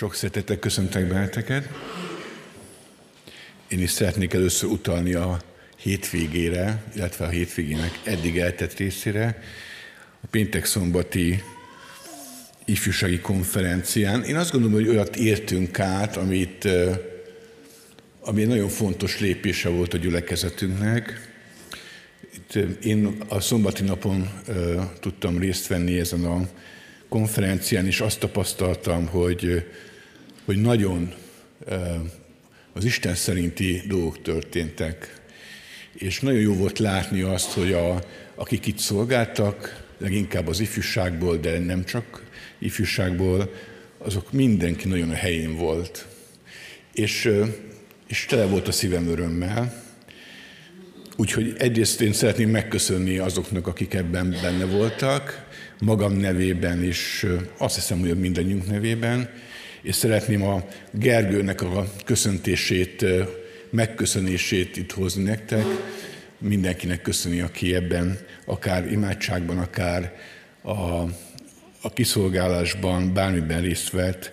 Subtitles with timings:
[0.00, 1.68] Sok szeretettel köszöntek benneteket.
[3.68, 5.40] Én is szeretnék először utalni a
[5.76, 9.42] hétvégére, illetve a hétvégének eddig eltett részére,
[10.20, 11.42] a péntek szombati
[12.64, 14.22] ifjúsági konferencián.
[14.22, 16.68] Én azt gondolom, hogy olyat értünk át, amit,
[18.20, 21.30] ami egy nagyon fontos lépése volt a gyülekezetünknek.
[22.34, 22.54] Itt
[22.84, 24.30] én a szombati napon
[25.00, 26.48] tudtam részt venni ezen a
[27.08, 29.64] konferencián, és azt tapasztaltam, hogy
[30.44, 31.14] hogy nagyon
[32.72, 35.20] az Isten szerinti dolgok történtek.
[35.92, 41.58] És nagyon jó volt látni azt, hogy a, akik itt szolgáltak, leginkább az ifjúságból, de
[41.58, 42.24] nem csak
[42.58, 43.52] ifjúságból,
[43.98, 46.06] azok mindenki nagyon a helyén volt.
[46.92, 47.30] És,
[48.06, 49.82] és tele volt a szívem örömmel.
[51.16, 55.48] Úgyhogy egyrészt én szeretném megköszönni azoknak, akik ebben benne voltak,
[55.80, 57.26] magam nevében is,
[57.58, 59.30] azt hiszem, hogy mindannyiunk nevében,
[59.82, 63.04] és szeretném a Gergőnek a köszöntését,
[63.70, 65.64] megköszönését itt hozni nektek.
[66.38, 70.16] Mindenkinek köszöni, aki ebben, akár imádságban, akár
[70.62, 71.02] a,
[71.80, 74.32] a kiszolgálásban, bármiben részt vett.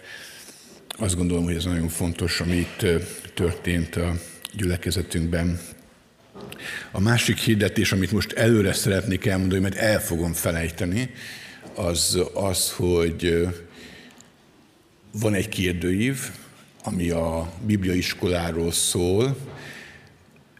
[0.97, 2.85] Azt gondolom, hogy ez nagyon fontos, ami itt
[3.33, 4.13] történt a
[4.53, 5.59] gyülekezetünkben.
[6.91, 11.09] A másik hirdetés, amit most előre szeretnék elmondani, mert el fogom felejteni,
[11.75, 13.47] az az, hogy
[15.11, 16.17] van egy kérdőív,
[16.83, 19.37] ami a bibliaiskoláról szól.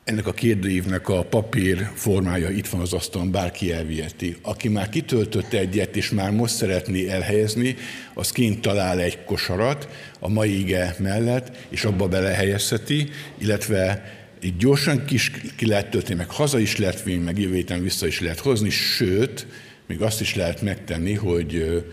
[0.04, 4.36] Ennek a kérdőívnek a papír formája itt van az asztalon, bárki elviheti.
[4.42, 7.76] Aki már kitöltötte egyet, és már most szeretné elhelyezni,
[8.14, 9.90] az kint talál egy kosarat
[10.20, 16.30] a mai ige mellett, és abba belehelyezheti, illetve így gyorsan kis ki lehet tölteni, meg
[16.30, 19.48] haza is lehet vinni, meg jövő héten vissza is lehet hozni, sőt,
[19.88, 21.84] még azt is lehet megtenni, hogy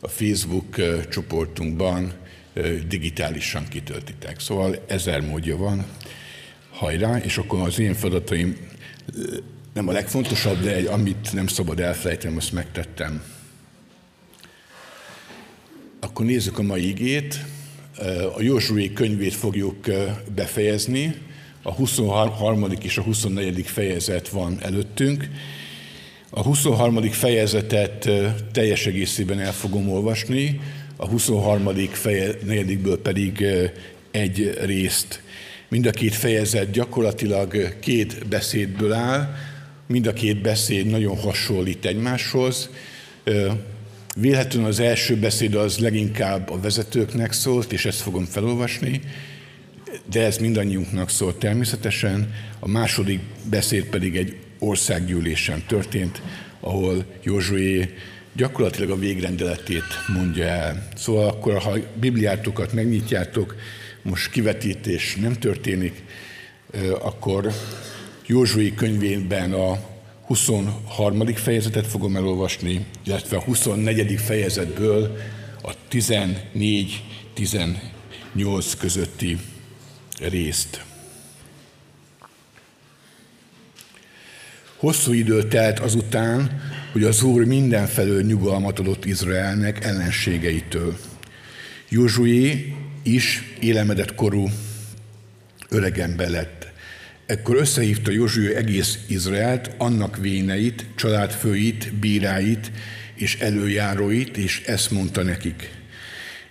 [0.00, 0.76] a Facebook
[1.08, 2.12] csoportunkban
[2.88, 4.40] digitálisan kitöltitek.
[4.40, 5.86] Szóval ezer módja van,
[6.70, 8.56] hajrá, és akkor az én feladataim
[9.72, 13.22] nem a legfontosabb, de egy, amit nem szabad elfelejteni, azt megtettem.
[16.00, 17.44] Akkor nézzük a mai igét.
[18.36, 19.86] A Józsué könyvét fogjuk
[20.34, 21.14] befejezni.
[21.62, 22.66] A 23.
[22.82, 23.66] és a 24.
[23.66, 25.28] fejezet van előttünk,
[26.30, 27.10] a 23.
[27.10, 28.10] fejezetet
[28.52, 30.60] teljes egészében el fogom olvasni,
[30.96, 31.74] a 23.
[31.92, 33.44] fejezetből pedig
[34.10, 35.22] egy részt.
[35.68, 39.34] Mind a két fejezet gyakorlatilag két beszédből áll,
[39.86, 42.70] mind a két beszéd nagyon hasonlít egymáshoz.
[44.16, 49.00] Véletlenül az első beszéd az leginkább a vezetőknek szólt, és ezt fogom felolvasni,
[50.10, 52.34] de ez mindannyiunknak szólt természetesen.
[52.58, 53.20] A második
[53.50, 56.22] beszéd pedig egy országgyűlésen történt,
[56.60, 57.94] ahol Józsué
[58.32, 60.88] gyakorlatilag a végrendeletét mondja el.
[60.96, 63.56] Szóval akkor, ha Bibliátokat megnyitjátok,
[64.02, 66.02] most kivetítés nem történik,
[67.00, 67.52] akkor
[68.26, 69.78] Józsué könyvében a
[70.26, 71.34] 23.
[71.34, 74.20] fejezetet fogom elolvasni, illetve a 24.
[74.20, 75.16] fejezetből
[75.62, 79.38] a 14-18 közötti
[80.18, 80.84] részt.
[84.80, 86.60] Hosszú idő telt azután,
[86.92, 90.96] hogy az Úr mindenfelől nyugalmat adott Izraelnek ellenségeitől.
[91.88, 94.48] Józsué is élemedett korú
[95.68, 96.72] öregember lett.
[97.26, 102.70] Ekkor összehívta Józsué egész Izraelt, annak véneit, családfőit, bíráit
[103.14, 105.70] és előjáróit, és ezt mondta nekik.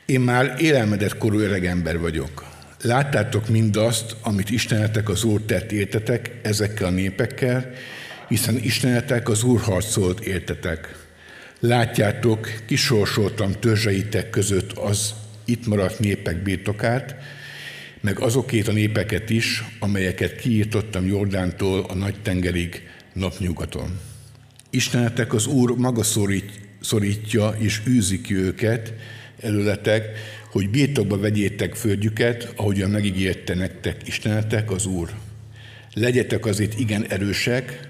[0.06, 2.46] Én már élelmedett korú öregember vagyok.
[2.82, 7.74] Láttátok mindazt, amit Istenetek az Úr tett értetek ezekkel a népekkel,
[8.30, 11.08] hiszen Istenetek az Úr harcolt értetek.
[11.60, 15.14] Látjátok, kisorsoltam törzseitek között az
[15.46, 17.16] itt maradt népek birtokát,
[18.02, 24.00] meg azokét a népeket is, amelyeket kiírtottam Jordántól a nagy tengerig napnyugaton.
[24.70, 26.52] Istenetek az Úr maga szorít,
[26.82, 28.94] szorítja és űzi ki őket
[29.42, 30.06] előletek,
[30.52, 35.10] hogy birtokba vegyétek földjüket, ahogyan megígérte nektek Istenetek az Úr.
[35.94, 37.89] Legyetek azért igen erősek,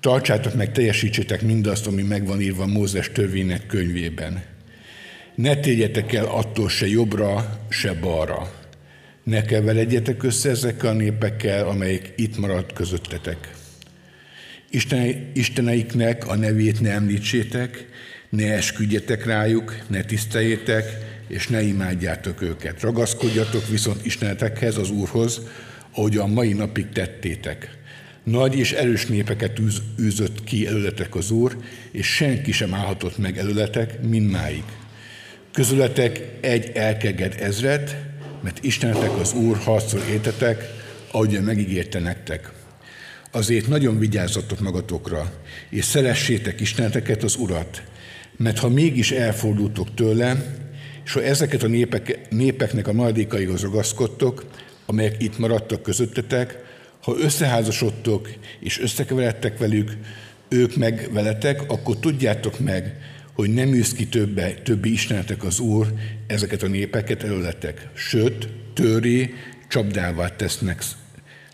[0.00, 4.42] Tartsátok meg, teljesítsétek mindazt, ami megvan írva Mózes törvénynek könyvében.
[5.34, 8.52] Ne térjetek el attól se jobbra, se balra.
[9.22, 13.50] Ne keveredjetek össze ezekkel a népekkel, amelyek itt maradt közöttetek.
[14.70, 17.86] Isten, Isteneiknek a nevét ne említsétek,
[18.28, 20.84] ne esküdjetek rájuk, ne tiszteljétek,
[21.28, 22.80] és ne imádjátok őket.
[22.80, 25.40] Ragaszkodjatok viszont Istenetekhez, az Úrhoz,
[25.92, 27.77] ahogy a mai napig tettétek.
[28.30, 31.56] Nagy és erős népeket űz, űzött ki előletek az Úr,
[31.90, 34.62] és senki sem állhatott meg előletek mindmáig.
[35.52, 37.96] Közületek egy elkeged ezret,
[38.42, 40.64] mert Istenetek az Úr harcol értetek,
[41.10, 42.52] ahogy megígérte nektek.
[43.30, 45.32] Azért nagyon vigyázzatok magatokra,
[45.70, 47.82] és szeressétek Isteneteket, az Urat,
[48.36, 50.56] mert ha mégis elfordultok tőle,
[51.04, 54.44] és ha ezeket a népek, népeknek a maradékaihoz ragaszkodtok,
[54.86, 56.66] amelyek itt maradtak közöttetek,
[57.08, 58.28] ha összeházasodtok
[58.60, 59.96] és összekeveredtek velük,
[60.48, 63.00] ők meg veletek, akkor tudjátok meg,
[63.32, 65.92] hogy nem űz ki többe, többi istenetek az Úr
[66.26, 67.88] ezeket a népeket előletek.
[67.94, 69.34] Sőt, töri,
[69.68, 70.82] csapdává tesznek,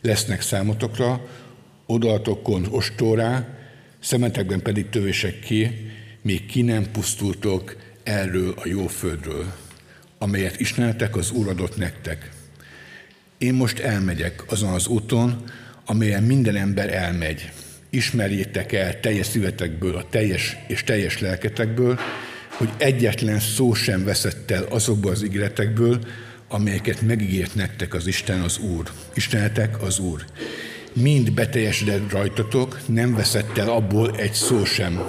[0.00, 1.28] lesznek számotokra,
[1.86, 3.48] odalatokon ostorá,
[4.00, 5.70] szemetekben pedig tövések ki,
[6.22, 9.52] még ki nem pusztultok erről a jó földről,
[10.18, 12.33] amelyet Istenetek az Úr adott nektek.
[13.44, 15.44] Én most elmegyek azon az úton,
[15.86, 17.50] amelyen minden ember elmegy.
[17.90, 21.98] Ismerjétek el teljes szívetekből, a teljes és teljes lelketekből,
[22.48, 25.98] hogy egyetlen szó sem veszett el azokból az ígéretekből,
[26.48, 28.90] amelyeket megígért nektek az Isten az Úr.
[29.14, 30.24] Istenetek az Úr.
[30.92, 35.02] Mind beteljesedett rajtatok, nem veszett el abból egy szó sem.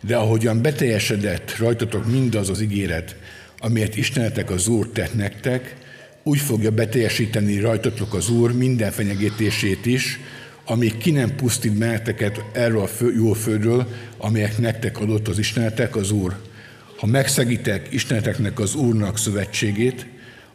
[0.00, 3.16] De ahogyan beteljesedett rajtatok mindaz az ígéret,
[3.58, 5.77] amelyet Istenetek az Úr tett nektek,
[6.28, 10.20] úgy fogja beteljesíteni rajtatok az Úr minden fenyegetését is,
[10.64, 13.86] amíg ki nem pusztít meneteket erről a fő, jó földről,
[14.18, 16.36] amelyek nektek adott az Istenetek, az Úr.
[16.96, 20.06] Ha megszegitek Isteneteknek az Úrnak szövetségét,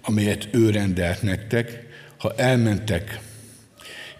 [0.01, 1.85] amelyet ő rendelt nektek,
[2.17, 3.19] ha elmentek,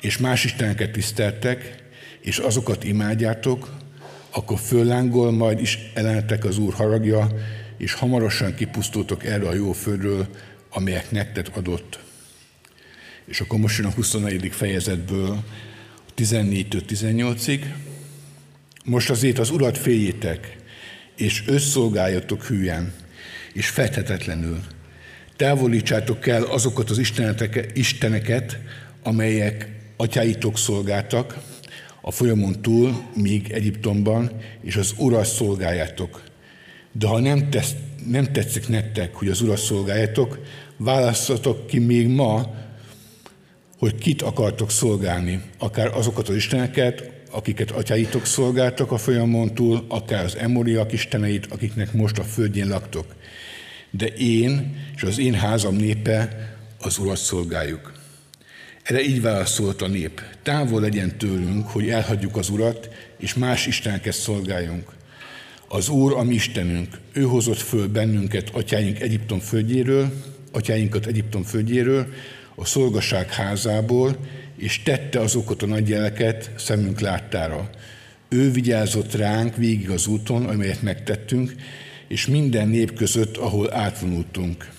[0.02, 1.76] és más isteneket tiszteltek,
[2.22, 3.74] és azokat imádjátok,
[4.32, 7.28] akkor föllángol majd is ellenetek az Úr haragja,
[7.78, 10.28] és hamarosan kipusztultok erről a jó földről,
[10.74, 12.00] amelyek nektek adott.
[13.26, 14.52] És akkor most jön a 24.
[14.52, 15.44] fejezetből
[16.18, 17.62] 14-től 18-ig.
[18.86, 20.58] Most azért az Urat féljétek,
[21.16, 22.94] és összolgáljatok hülyen,
[23.54, 24.60] és fethetetlenül.
[25.36, 27.02] Távolítsátok el azokat az
[27.74, 28.58] isteneket,
[29.04, 31.38] amelyek atyáitok szolgáltak,
[32.02, 34.32] a folyamon túl, míg Egyiptomban,
[34.62, 36.24] és az Urat szolgáljátok.
[36.92, 37.76] De ha nem, tesz,
[38.08, 40.40] nem tetszik nektek, hogy az Urat szolgáljátok,
[40.84, 42.56] választatok ki még ma,
[43.78, 50.24] hogy kit akartok szolgálni, akár azokat az isteneket, akiket atyáitok szolgáltak a folyamon túl, akár
[50.24, 53.06] az emoriak isteneit, akiknek most a földjén laktok.
[53.92, 56.50] De én és az én házam népe
[56.80, 57.94] az Urat szolgáljuk.
[58.84, 60.22] Erre így válaszolt a nép.
[60.44, 64.92] Távol legyen tőlünk, hogy elhagyjuk az Urat, és más isteneket szolgáljunk.
[65.68, 70.14] Az Úr a mi Istenünk, ő hozott föl bennünket atyáink Egyiptom földjéről,
[70.54, 72.08] atyáinkat Egyiptom földjéről,
[72.56, 74.18] a szolgaság házából,
[74.58, 77.70] és tette azokat a nagy jeleket szemünk láttára.
[78.30, 81.56] Ő vigyázott ránk végig az úton, amelyet megtettünk,
[82.08, 84.70] és minden nép között, ahol átvonultunk.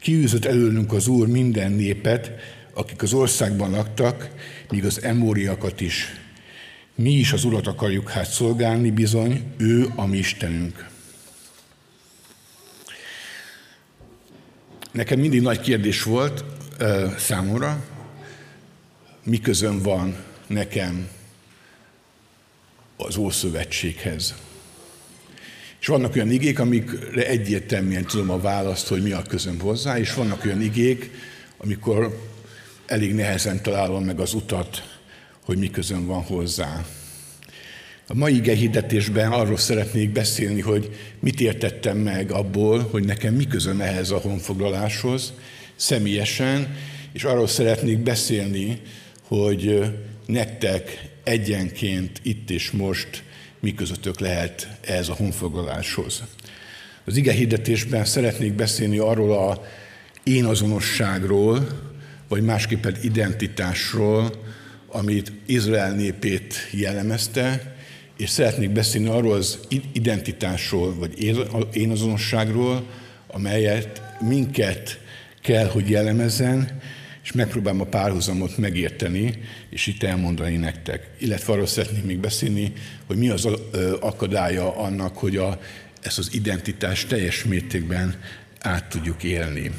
[0.00, 2.30] Kiűzött előlünk az Úr minden népet,
[2.74, 4.30] akik az országban laktak,
[4.70, 6.06] míg az emóriakat is.
[6.94, 10.89] Mi is az Urat akarjuk hát szolgálni, bizony, ő a mi Istenünk.
[14.92, 16.44] Nekem mindig nagy kérdés volt
[16.80, 17.84] uh, számomra,
[19.24, 20.16] mi közön van
[20.46, 21.08] nekem
[22.96, 24.34] az Ószövetséghez.
[25.80, 30.14] És vannak olyan igék, amikre egyértelműen tudom a választ, hogy mi a közöm hozzá, és
[30.14, 31.10] vannak olyan igék,
[31.56, 32.28] amikor
[32.86, 34.98] elég nehezen találom meg az utat,
[35.44, 36.84] hogy mi közön van hozzá.
[38.10, 43.80] A mai hirdetésben arról szeretnék beszélni, hogy mit értettem meg abból, hogy nekem mi közöm
[43.80, 45.32] ehhez a honfoglaláshoz,
[45.76, 46.76] személyesen,
[47.12, 48.80] és arról szeretnék beszélni,
[49.22, 49.84] hogy
[50.26, 53.22] nektek egyenként itt és most
[53.60, 56.22] mi közöttök lehet ehhez a honfoglaláshoz.
[57.04, 59.64] Az ige hirdetésben szeretnék beszélni arról a
[60.22, 61.68] én azonosságról,
[62.28, 64.30] vagy másképpen identitásról,
[64.86, 67.78] amit Izrael népét jellemezte,
[68.20, 69.58] és szeretnék beszélni arról az
[69.92, 71.22] identitásról, vagy
[71.72, 72.86] én azonosságról,
[73.26, 75.00] amelyet minket
[75.42, 76.80] kell, hogy jellemezzen,
[77.22, 79.38] és megpróbálom a párhuzamot megérteni,
[79.70, 81.10] és itt elmondani nektek.
[81.18, 82.72] Illetve arról szeretnék még beszélni,
[83.06, 83.48] hogy mi az
[84.00, 85.60] akadálya annak, hogy a,
[86.02, 88.20] ezt az identitást teljes mértékben
[88.60, 89.70] át tudjuk élni.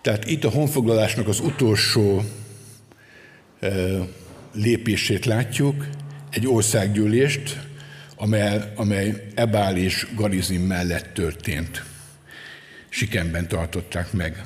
[0.00, 2.24] Tehát itt a honfoglalásnak az utolsó
[4.54, 5.86] lépését látjuk,
[6.30, 7.60] egy országgyűlést,
[8.16, 11.84] amely, amely Ebál és Garizim mellett történt.
[12.88, 14.44] Sikenben tartották meg.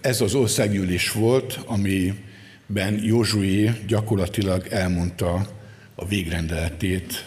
[0.00, 5.48] Ez az országgyűlés volt, amiben Józsué gyakorlatilag elmondta
[5.94, 7.24] a végrendeletét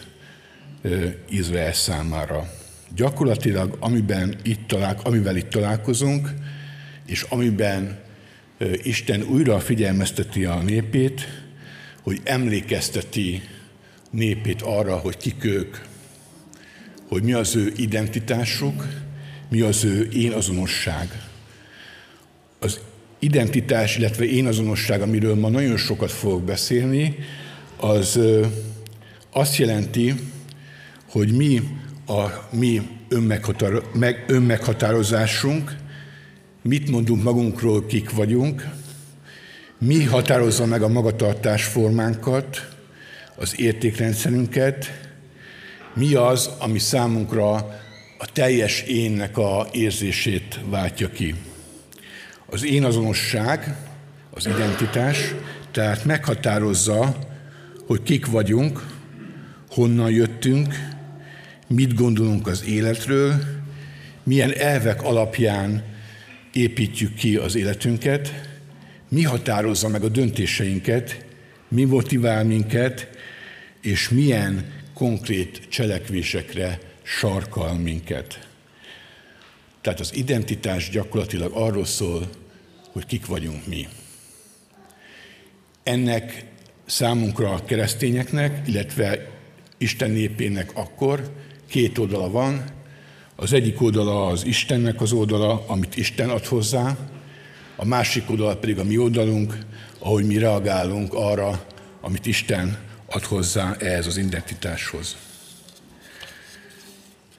[1.30, 2.54] Izrael számára.
[2.96, 6.30] Gyakorlatilag, amiben itt talál, amivel itt találkozunk,
[7.06, 8.00] és amiben
[8.84, 11.28] Isten újra figyelmezteti a népét,
[12.02, 13.42] hogy emlékezteti
[14.10, 15.78] népét arra, hogy kik ők,
[17.08, 18.88] hogy mi az ő identitásuk,
[19.50, 21.22] mi az ő én azonosság.
[22.60, 22.80] Az
[23.20, 27.16] identitás, illetve én azonosság, amiről ma nagyon sokat fogok beszélni,
[27.78, 28.20] az
[29.32, 30.16] azt jelenti,
[31.10, 31.62] hogy mi
[32.08, 32.82] a mi
[34.28, 35.76] önmeghatározásunk,
[36.64, 38.68] mit mondunk magunkról, kik vagyunk,
[39.78, 42.68] mi határozza meg a magatartás formánkat,
[43.36, 45.10] az értékrendszerünket,
[45.94, 47.54] mi az, ami számunkra
[48.18, 51.36] a teljes énnek a érzését váltja ki.
[52.46, 53.76] Az én azonosság,
[54.30, 55.34] az identitás,
[55.72, 57.18] tehát meghatározza,
[57.88, 58.86] hogy kik vagyunk,
[59.70, 60.76] honnan jöttünk,
[61.68, 63.34] mit gondolunk az életről,
[64.24, 65.91] milyen elvek alapján
[66.54, 68.50] építjük ki az életünket,
[69.10, 71.26] mi határozza meg a döntéseinket,
[71.68, 73.08] mi motivál minket,
[73.82, 78.48] és milyen konkrét cselekvésekre sarkal minket.
[79.82, 82.30] Tehát az identitás gyakorlatilag arról szól,
[82.92, 83.88] hogy kik vagyunk mi.
[85.84, 86.46] Ennek
[86.86, 89.30] számunkra a keresztényeknek, illetve
[89.78, 91.34] Isten népének akkor
[91.68, 92.64] két oldala van.
[93.42, 96.98] Az egyik oldala az Istennek az oldala, amit Isten ad hozzá,
[97.76, 99.58] a másik oldala pedig a mi oldalunk,
[100.00, 101.66] ahogy mi reagálunk arra,
[102.02, 105.16] amit Isten ad hozzá ehhez az identitáshoz.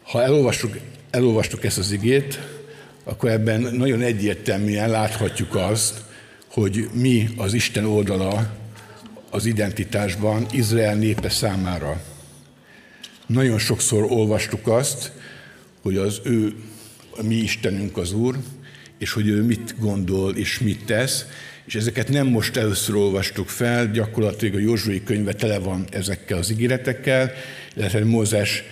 [0.02, 0.78] Ha elolvastuk,
[1.10, 2.40] elolvastuk ezt az igét,
[3.04, 6.02] akkor ebben nagyon egyértelműen láthatjuk azt,
[6.50, 8.52] hogy mi az Isten oldala
[9.30, 12.02] az identitásban Izrael népe számára.
[13.26, 15.20] Nagyon sokszor olvastuk azt,
[15.82, 16.54] hogy az ő,
[17.10, 18.38] a mi Istenünk az Úr,
[18.98, 21.26] és hogy ő mit gondol és mit tesz,
[21.64, 26.50] és ezeket nem most először olvastuk fel, gyakorlatilag a Józsuai könyve tele van ezekkel az
[26.50, 27.32] ígéretekkel,
[27.76, 28.62] illetve Mózes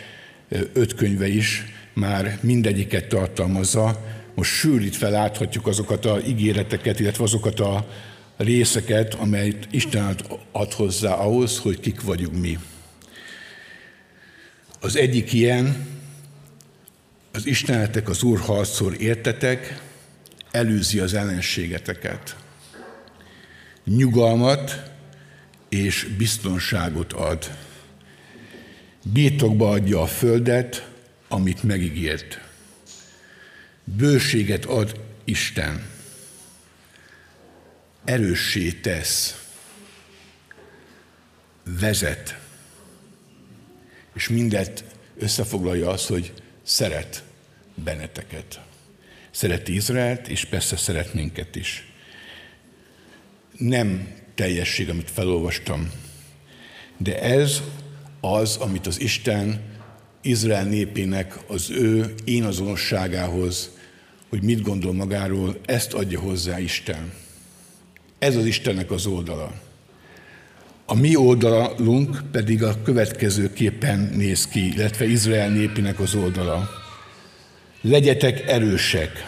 [0.72, 4.04] öt könyve is már mindegyiket tartalmazza.
[4.34, 7.86] Most sűrítve láthatjuk azokat a ígéreteket, illetve azokat a
[8.36, 10.16] részeket, amelyet Isten
[10.52, 12.58] ad hozzá ahhoz, hogy kik vagyunk mi.
[14.80, 15.86] Az egyik ilyen,
[17.32, 19.80] az Istenetek az Úr harcol értetek,
[20.50, 22.36] előzi az ellenségeteket.
[23.84, 24.90] Nyugalmat
[25.68, 27.50] és biztonságot ad.
[29.02, 30.88] Birtokba adja a földet,
[31.28, 32.40] amit megígért.
[33.84, 35.86] Bőséget ad Isten.
[38.04, 39.44] Erőssé tesz.
[41.80, 42.38] Vezet.
[44.14, 44.84] És mindet
[45.18, 46.32] összefoglalja az, hogy
[46.70, 47.22] szeret
[47.74, 48.60] benneteket.
[49.30, 51.92] Szereti Izraelt, és persze szeret minket is.
[53.58, 55.92] Nem teljesség, amit felolvastam,
[56.96, 57.62] de ez
[58.20, 59.60] az, amit az Isten
[60.20, 63.70] Izrael népének az ő én azonosságához,
[64.28, 67.12] hogy mit gondol magáról, ezt adja hozzá Isten.
[68.18, 69.69] Ez az Istennek az oldala.
[70.90, 76.68] A mi oldalunk pedig a következőképpen néz ki, illetve Izrael népének az oldala
[77.80, 79.26] legyetek erősek.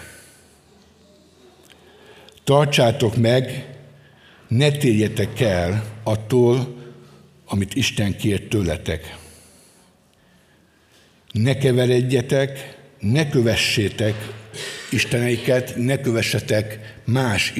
[2.44, 3.66] Tartsátok meg,
[4.48, 6.76] ne térjetek el attól,
[7.46, 9.16] amit Isten kér tőletek.
[11.32, 14.14] Ne keveredjetek, ne kövessétek
[14.90, 17.52] isteneiket, ne kövessetek más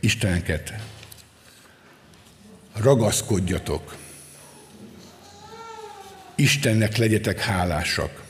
[0.00, 0.93] isteneket.
[2.74, 3.96] Ragaszkodjatok.
[6.34, 8.24] Istennek legyetek hálásak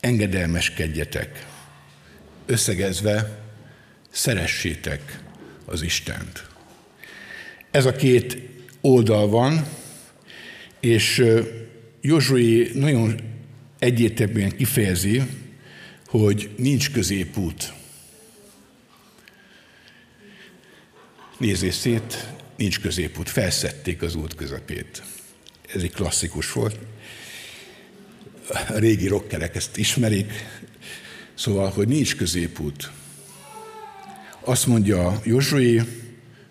[0.00, 1.46] engedelmeskedjetek.
[2.46, 3.38] Összegezve,
[4.10, 5.22] szeressétek
[5.64, 6.46] az Istent.
[7.70, 8.38] Ez a két
[8.80, 9.66] oldal van,
[10.80, 11.24] és
[12.00, 13.20] Józsué nagyon
[13.78, 15.22] egyértelműen kifejezi,
[16.06, 17.72] hogy nincs középút.
[21.38, 22.26] Nézzés szét,
[22.58, 23.28] nincs középút.
[23.28, 25.02] Felszették az út közepét.
[25.74, 26.78] Ez egy klasszikus volt
[28.48, 30.32] a régi rockerek ezt ismerik,
[31.34, 32.90] szóval, hogy nincs középút.
[34.40, 35.82] Azt mondja Józsué,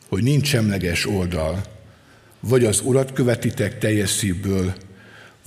[0.08, 1.64] hogy nincs semleges oldal,
[2.40, 4.76] vagy az urat követitek teljes szívből,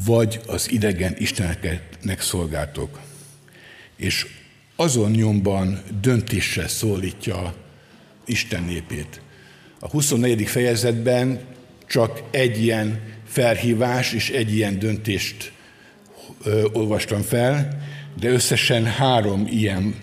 [0.04, 3.00] vagy az idegen isteneknek szolgáltok.
[3.96, 4.26] És
[4.76, 7.54] azon nyomban döntésre szólítja
[8.24, 9.20] Isten népét.
[9.82, 10.46] A 24.
[10.48, 11.40] fejezetben
[11.86, 15.52] csak egy ilyen felhívás, és egy ilyen döntést
[16.44, 17.82] ö, olvastam fel,
[18.20, 19.94] de összesen három ilyen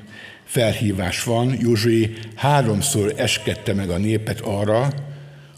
[0.46, 1.58] felhívás van.
[1.60, 4.94] Józsué háromszor eskedte meg a népet arra,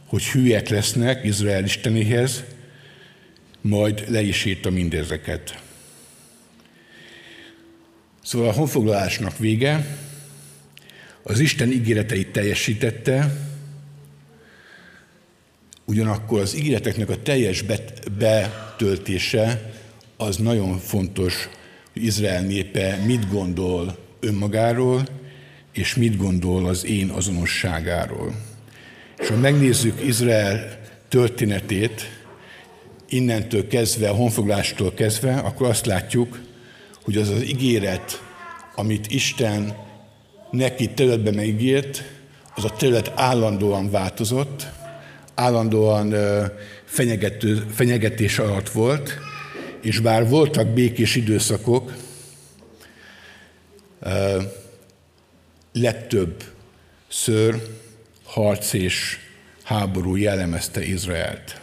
[0.05, 2.43] hogy hülyek lesznek Izrael istenéhez,
[3.61, 5.61] majd le is írta mindezeket.
[8.23, 9.97] Szóval a honfoglalásnak vége,
[11.23, 13.47] az Isten ígéreteit teljesítette,
[15.89, 17.63] ugyanakkor az ígéreteknek a teljes
[18.17, 19.71] betöltése
[20.17, 21.49] az nagyon fontos,
[21.93, 25.07] hogy Izrael népe mit gondol önmagáról,
[25.73, 28.35] és mit gondol az én azonosságáról.
[29.17, 32.09] És ha megnézzük Izrael történetét,
[33.09, 36.41] innentől kezdve, a honfoglástól kezdve, akkor azt látjuk,
[37.03, 38.23] hogy az az ígéret,
[38.75, 39.75] amit Isten
[40.51, 42.03] neki területben megígért,
[42.55, 44.67] az a terület állandóan változott,
[45.39, 46.15] állandóan
[46.85, 49.17] fenyegető, fenyegetés alatt volt,
[49.81, 51.93] és bár voltak békés időszakok,
[55.73, 56.43] legtöbb
[57.07, 57.61] ször,
[58.23, 59.17] harc és
[59.63, 61.61] háború jellemezte Izraelt.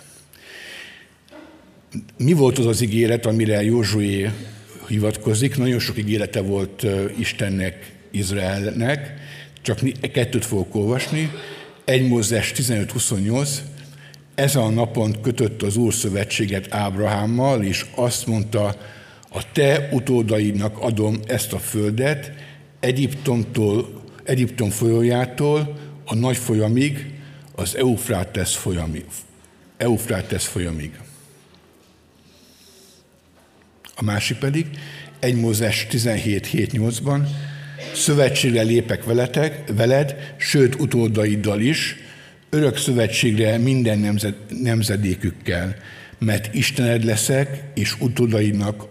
[2.16, 4.30] Mi volt az az ígéret, amire Józsué
[4.88, 5.56] hivatkozik?
[5.56, 6.86] Nagyon sok ígérete volt
[7.18, 9.14] Istennek, Izraelnek,
[9.62, 9.78] csak
[10.12, 11.30] kettőt fogok olvasni.
[11.86, 13.48] 1 Mózes 15-28,
[14.34, 18.76] ezen a napon kötött az Úr szövetséget Ábrahámmal, és azt mondta,
[19.30, 22.32] a te utódaidnak adom ezt a földet,
[22.80, 27.10] Egyiptomtól, Egyiptom folyójától a nagy folyamig,
[27.54, 29.04] az Eufrátesz folyamig.
[29.76, 30.98] Eufrátesz folyamig.
[33.96, 34.66] A másik pedig,
[35.18, 37.26] 1 Mózes 17.7.8-ban,
[37.94, 41.96] szövetségre lépek veletek, veled, sőt utódaiddal is,
[42.50, 45.76] örök szövetségre minden nemzed, nemzedékükkel,
[46.18, 48.88] mert Istened leszek, és utódaidnak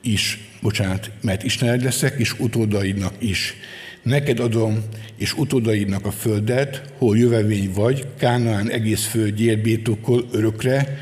[0.00, 3.54] is, bocsánat, mert Istened leszek, és utódaidnak is.
[4.02, 4.84] Neked adom,
[5.16, 10.98] és utódaidnak a földet, hol jövevény vagy, Kánaán egész földjét birtokol örökre,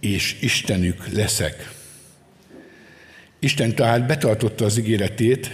[0.00, 1.72] és Istenük leszek.
[3.38, 5.50] Isten tehát betartotta az ígéretét,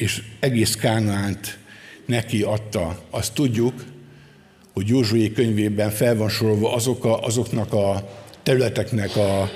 [0.00, 1.58] és egész Kánaánt
[2.06, 2.98] neki adta.
[3.10, 3.84] Azt tudjuk,
[4.72, 8.08] hogy Józsué könyvében fel van sorolva azok a, azoknak a
[8.42, 9.50] területeknek a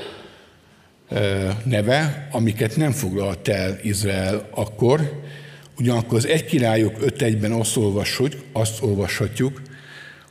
[1.64, 5.22] neve, amiket nem foglalt el Izrael akkor,
[5.78, 9.62] ugyanakkor az egy királyok 5.1-ben azt, olvashatjuk, azt olvashatjuk,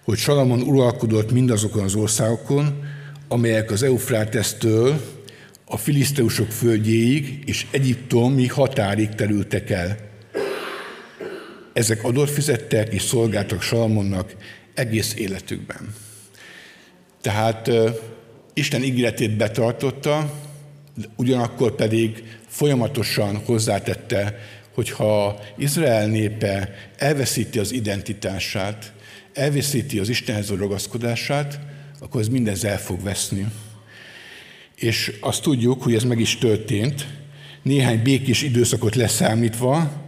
[0.03, 2.83] hogy Salamon uralkodott mindazokon az országokon,
[3.27, 5.01] amelyek az Eufrátesztől
[5.73, 9.97] a filiszteusok földjéig és Egyiptomi határig terültek el.
[11.73, 14.35] Ezek adott fizettek és szolgáltak Salamonnak
[14.73, 15.93] egész életükben.
[17.21, 17.69] Tehát
[18.53, 20.33] Isten ígéretét betartotta,
[21.15, 24.39] ugyanakkor pedig folyamatosan hozzátette,
[24.73, 28.93] hogyha Izrael népe elveszíti az identitását,
[29.33, 31.59] elveszíti az Istenhez a ragaszkodását,
[31.99, 33.45] akkor ez mindez el fog veszni.
[34.75, 37.07] És azt tudjuk, hogy ez meg is történt,
[37.61, 40.01] néhány békés időszakot leszámítva,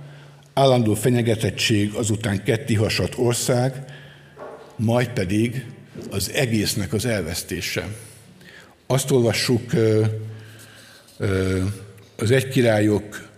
[0.53, 2.41] állandó fenyegetettség, azután
[2.77, 3.85] hasadt ország,
[4.75, 5.65] majd pedig
[6.09, 7.87] az egésznek az elvesztése.
[8.87, 9.71] Azt olvassuk
[12.15, 13.29] az egy királyok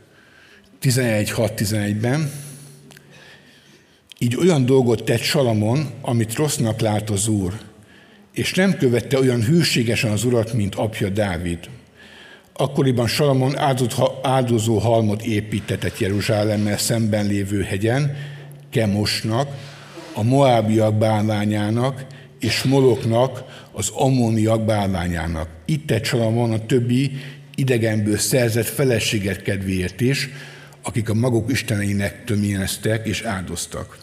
[0.81, 2.31] 11.6.11-ben,
[4.17, 7.59] így olyan dolgot tett Salamon, amit rossznak lát az Úr,
[8.37, 11.59] és nem követte olyan hűségesen az urat, mint apja Dávid.
[12.53, 13.57] Akkoriban Salamon
[14.21, 18.15] áldozó halmot építetett Jeruzsálemmel szemben lévő hegyen,
[18.69, 19.49] Kemosnak,
[20.13, 22.05] a Moábiak bálványának,
[22.39, 25.49] és Moloknak, az ammóniak bálványának.
[25.65, 27.11] Itt tett Salamon a többi
[27.55, 30.29] idegenből szerzett feleséget kedvéért is,
[30.83, 33.97] akik a maguk isteneinek töményeztek és áldoztak.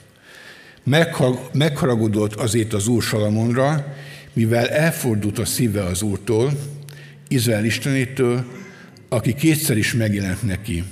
[1.52, 3.94] Megharagudott azért az Úr Salamonra,
[4.34, 6.52] mivel elfordult a szíve az Úrtól,
[7.28, 8.44] Izrael Istenétől,
[9.08, 10.84] aki kétszer is megjelent neki,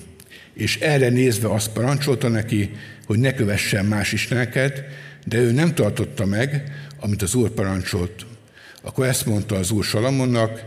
[0.55, 2.71] és erre nézve azt parancsolta neki,
[3.07, 4.85] hogy ne kövessen más isteneket,
[5.27, 8.27] de ő nem tartotta meg, amit az Úr parancsolt.
[8.83, 10.65] Akkor ezt mondta az Úr Salamonnak,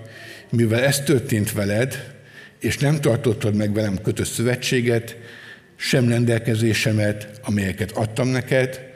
[0.50, 2.14] mivel ez történt veled,
[2.60, 5.18] és nem tartottad meg velem kötött szövetséget,
[5.76, 8.95] sem rendelkezésemet, amelyeket adtam neked,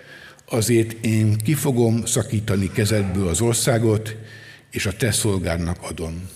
[0.49, 4.15] azért én ki fogom szakítani kezedből az országot,
[4.71, 6.29] és a te szolgárnak adom.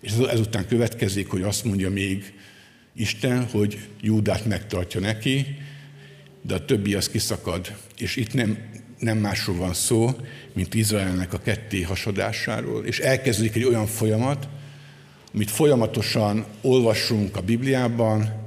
[0.00, 2.32] És ezután következik, hogy azt mondja még
[2.94, 5.46] Isten, hogy Júdát megtartja neki,
[6.42, 7.76] de a többi az kiszakad.
[7.98, 8.58] És itt nem,
[8.98, 10.10] nem másról van szó,
[10.52, 12.84] mint Izraelnek a ketté hasadásáról.
[12.84, 14.48] És elkezdődik egy olyan folyamat,
[15.34, 18.40] amit folyamatosan olvassunk a Bibliában,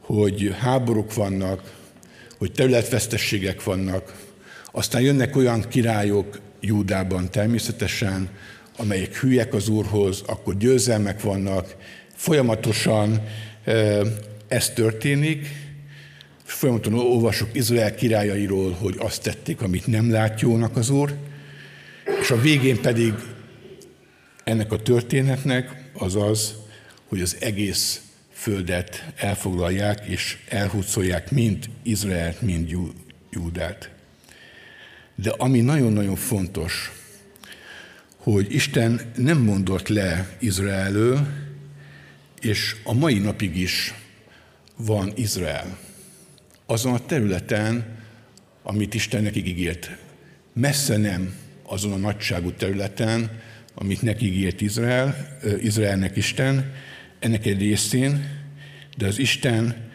[0.00, 1.75] hogy háborúk vannak,
[2.38, 4.14] hogy területvesztességek vannak,
[4.72, 8.28] aztán jönnek olyan királyok Júdában természetesen,
[8.76, 11.76] amelyek hülyek az Úrhoz, akkor győzelmek vannak,
[12.14, 13.22] folyamatosan
[14.48, 15.46] ez történik,
[16.44, 21.14] folyamatosan olvasok Izrael királyairól, hogy azt tették, amit nem lát jónak az Úr,
[22.20, 23.14] és a végén pedig
[24.44, 26.54] ennek a történetnek az az,
[27.08, 28.00] hogy az egész
[28.46, 32.76] földet elfoglalják és elhúzolják mind Izraelt, mind
[33.30, 33.90] Júdát.
[35.14, 36.92] De ami nagyon-nagyon fontos,
[38.16, 41.26] hogy Isten nem mondott le Izraelől,
[42.40, 43.94] és a mai napig is
[44.76, 45.78] van Izrael.
[46.66, 47.98] Azon a területen,
[48.62, 49.90] amit Isten nekik ígért.
[50.52, 53.40] Messze nem azon a nagyságú területen,
[53.74, 56.72] amit neki ígért Izrael, Izraelnek Isten,
[57.18, 58.35] ennek egy részén,
[58.96, 59.90] de az Isten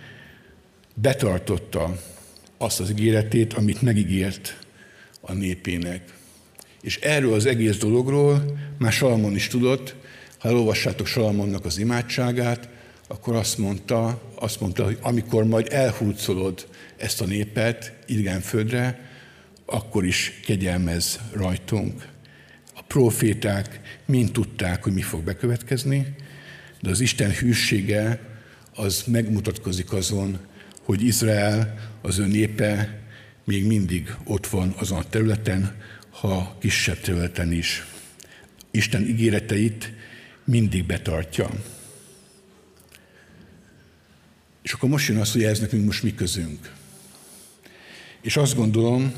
[0.94, 1.98] betartotta
[2.58, 4.58] azt az ígéretét, amit megígért
[5.22, 6.14] a népének.
[6.82, 9.96] És erről az egész dologról már Salamon is tudott,
[10.38, 12.70] ha elolvassátok Salamonnak az imádságát,
[13.08, 19.10] akkor azt mondta, azt mondta, hogy amikor majd elhúzolod ezt a népet idegen földre,
[19.66, 22.08] akkor is kegyelmez rajtunk.
[22.76, 26.16] A proféták mind tudták, hogy mi fog bekövetkezni,
[26.82, 28.31] de az Isten hűsége
[28.76, 30.40] az megmutatkozik azon,
[30.84, 33.02] hogy Izrael, az ő népe
[33.44, 35.76] még mindig ott van azon a területen,
[36.10, 37.86] ha kisebb területen is.
[38.72, 39.92] Isten ígéreteit
[40.44, 41.50] mindig betartja.
[44.62, 46.74] És akkor most jön az, hogy ez nekünk most mi közünk.
[48.22, 49.14] És azt gondolom,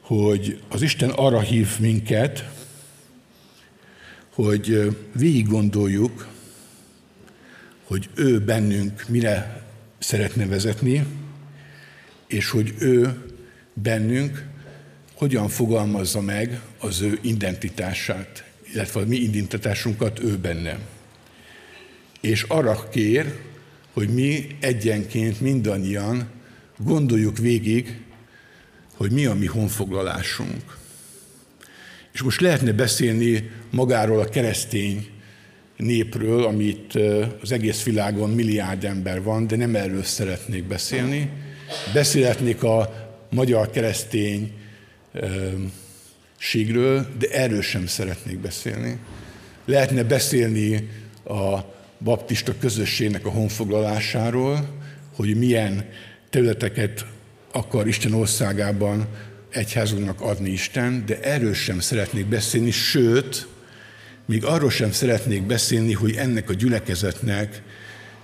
[0.00, 2.50] hogy az Isten arra hív minket,
[4.34, 6.33] hogy végig gondoljuk,
[7.84, 9.62] hogy ő bennünk mire
[9.98, 11.06] szeretne vezetni,
[12.26, 13.24] és hogy ő
[13.72, 14.44] bennünk
[15.14, 20.78] hogyan fogalmazza meg az ő identitását, illetve a mi identitásunkat ő benne.
[22.20, 23.40] És arra kér,
[23.92, 26.28] hogy mi egyenként mindannyian
[26.78, 28.02] gondoljuk végig,
[28.94, 30.76] hogy mi a mi honfoglalásunk.
[32.12, 35.08] És most lehetne beszélni magáról a keresztény
[35.76, 36.98] népről, amit
[37.42, 41.30] az egész világon milliárd ember van, de nem erről szeretnék beszélni.
[41.92, 44.52] Beszélhetnék a magyar keresztény
[46.38, 48.98] ségről, de erről sem szeretnék beszélni.
[49.64, 50.88] Lehetne beszélni
[51.24, 51.58] a
[51.98, 54.68] baptista közösségnek a honfoglalásáról,
[55.16, 55.88] hogy milyen
[56.30, 57.06] területeket
[57.52, 59.06] akar Isten országában
[59.50, 63.46] egyházunknak adni Isten, de erről sem szeretnék beszélni, sőt,
[64.26, 67.62] még arról sem szeretnék beszélni, hogy ennek a gyülekezetnek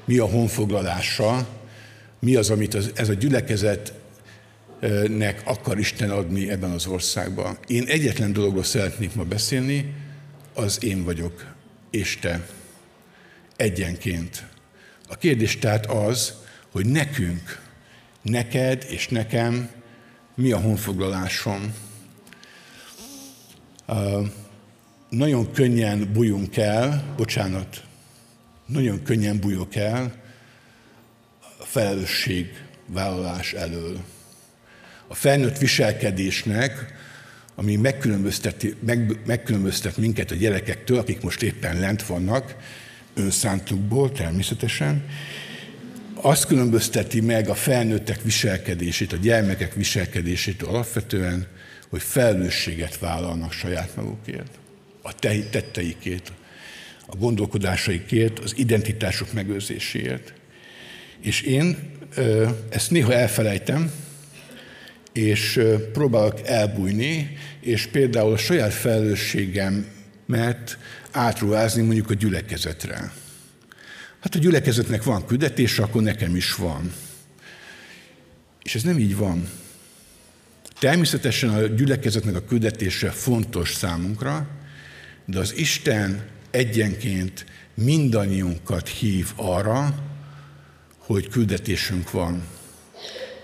[0.04, 1.48] mi a honfoglalása,
[2.18, 7.58] mi az, amit az, ez a gyülekezetnek akar Isten adni ebben az országban.
[7.66, 9.94] Én egyetlen dologról szeretnék ma beszélni,
[10.54, 11.54] az én vagyok,
[11.90, 12.46] és te
[13.56, 14.46] egyenként.
[15.08, 16.34] A kérdés tehát az,
[16.70, 17.62] hogy nekünk,
[18.22, 19.70] neked és nekem
[20.34, 21.74] mi a honfoglalásom.
[25.10, 27.84] Nagyon könnyen bújunk el, bocsánat,
[28.66, 30.14] nagyon könnyen bújok el
[31.58, 34.00] a felelősségvállalás elől.
[35.08, 36.94] A felnőtt viselkedésnek,
[37.54, 42.56] ami megkülönböztet, meg, megkülönböztet minket a gyerekektől, akik most éppen lent vannak,
[43.14, 45.04] önszántukból természetesen,
[46.14, 51.46] azt különbözteti meg a felnőttek viselkedését, a gyermekek viselkedését alapvetően,
[51.88, 54.59] hogy felelősséget vállalnak saját magukért,
[55.02, 55.14] a
[55.50, 56.32] tetteikért,
[57.06, 60.32] a gondolkodásaikért, az identitások megőrzéséért.
[61.20, 61.78] És én
[62.68, 63.92] ezt néha elfelejtem,
[65.12, 65.60] és
[65.92, 70.78] próbálok elbújni, és például a saját felelősségemet
[71.10, 73.12] átruházni mondjuk a gyülekezetre.
[74.20, 76.92] Hát a gyülekezetnek van küldetése, akkor nekem is van.
[78.62, 79.48] És ez nem így van.
[80.78, 84.48] Természetesen a gyülekezetnek a küldetése fontos számunkra,
[85.30, 89.94] de az Isten egyenként mindannyiunkat hív arra,
[90.98, 92.46] hogy küldetésünk van,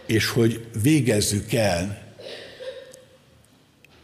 [0.07, 2.14] és hogy végezzük el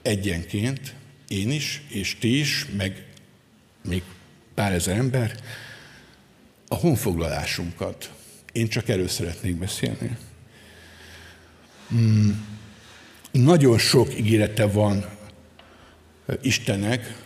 [0.03, 0.95] egyenként,
[1.29, 3.07] én is, és ti is, meg
[3.89, 4.03] még
[4.55, 5.41] pár ezer ember,
[6.69, 8.13] a honfoglalásunkat.
[8.53, 10.17] Én csak erről szeretnék beszélni.
[11.89, 12.47] Hmm.
[13.31, 15.05] Nagyon sok ígérete van
[16.41, 17.22] Istennek,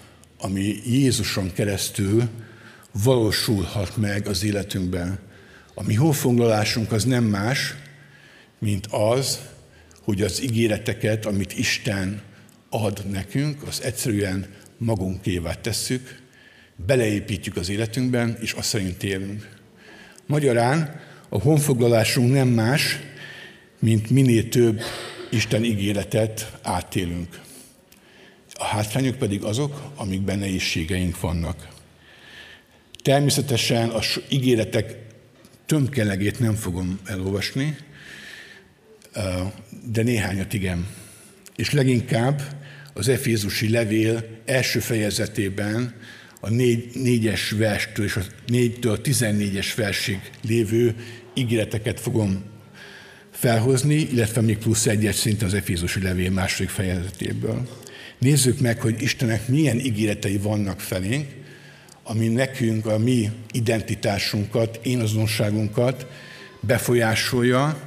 [0.46, 2.28] ami Jézuson keresztül
[3.04, 5.18] valósulhat meg az életünkben.
[5.74, 7.74] A mi hófoglalásunk az nem más,
[8.58, 9.38] mint az,
[10.02, 12.22] hogy az ígéreteket, amit Isten
[12.68, 14.46] ad nekünk, az egyszerűen
[14.78, 16.18] magunkévá tesszük,
[16.86, 19.48] beleépítjük az életünkben, és azt szerint élünk.
[20.26, 22.98] Magyarán a honfoglalásunk nem más,
[23.78, 24.80] mint minél több
[25.30, 27.44] Isten ígéretet átélünk.
[28.58, 31.68] A hátrányok pedig azok, amikben nehézségeink vannak.
[33.02, 34.96] Természetesen az ígéretek
[35.66, 37.76] tömkelegét nem fogom elolvasni,
[39.92, 40.86] de néhányat igen.
[41.56, 42.42] És leginkább
[42.94, 45.94] az Efézusi levél első fejezetében
[46.40, 50.94] a négy, négyes verstől és a négytől a tizennégyes versig lévő
[51.34, 52.44] ígéreteket fogom
[53.30, 57.68] felhozni, illetve még plusz egyet szinte az Efézusi levél második fejezetéből.
[58.18, 61.26] Nézzük meg, hogy Istenek milyen ígéretei vannak felénk,
[62.02, 66.06] ami nekünk a mi identitásunkat, én azonosságunkat
[66.60, 67.80] befolyásolja,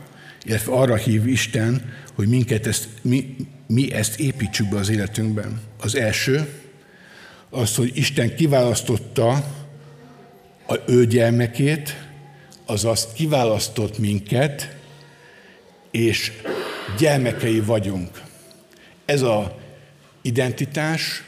[0.46, 3.36] illetve arra hív Isten, hogy minket ezt, mi,
[3.68, 5.62] mi ezt építsük be az életünkben.
[5.80, 6.48] Az első,
[7.50, 9.30] az, hogy Isten kiválasztotta
[10.68, 12.08] a ő gyermekét,
[12.66, 14.76] azaz kiválasztott minket,
[15.92, 16.32] és
[16.98, 18.22] gyermekei vagyunk.
[19.06, 19.60] Ez a
[20.22, 21.24] identitás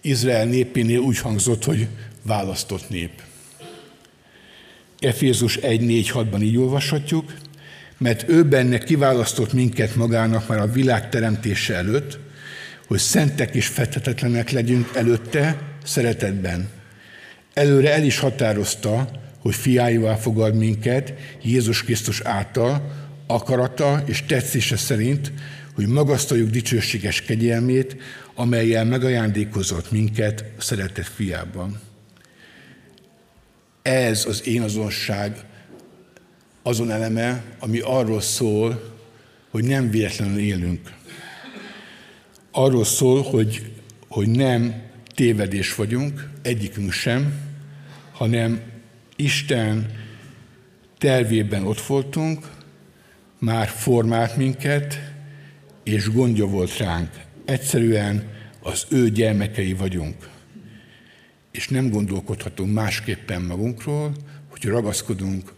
[0.00, 1.86] Izrael népénél úgy hangzott, hogy
[2.22, 3.10] választott nép.
[4.98, 7.34] Efézus 1.4.6-ban így olvashatjuk,
[7.98, 12.18] mert ő benne kiválasztott minket magának már a világ teremtése előtt,
[12.86, 16.68] hogy szentek és fethetetlenek legyünk előtte szeretetben.
[17.54, 22.92] Előre el is határozta, hogy fiáival fogad minket Jézus Krisztus által,
[23.26, 25.32] akarata és tetszése szerint,
[25.74, 27.96] hogy magasztaljuk dicsőséges kegyelmét,
[28.40, 31.80] amelyel megajándékozott minket szeretett fiában.
[33.82, 35.44] Ez az én azonság
[36.62, 38.94] azon eleme, ami arról szól,
[39.50, 40.92] hogy nem véletlenül élünk.
[42.50, 43.72] Arról szól, hogy,
[44.08, 44.82] hogy nem
[45.14, 47.32] tévedés vagyunk, egyikünk sem,
[48.12, 48.60] hanem
[49.16, 49.90] Isten
[50.98, 52.50] tervében ott voltunk,
[53.38, 55.00] már formált minket,
[55.84, 57.28] és gondja volt ránk.
[57.44, 58.28] Egyszerűen
[58.60, 60.28] az ő gyermekei vagyunk.
[61.50, 64.14] És nem gondolkodhatunk másképpen magunkról,
[64.48, 65.52] hogy ragaszkodunk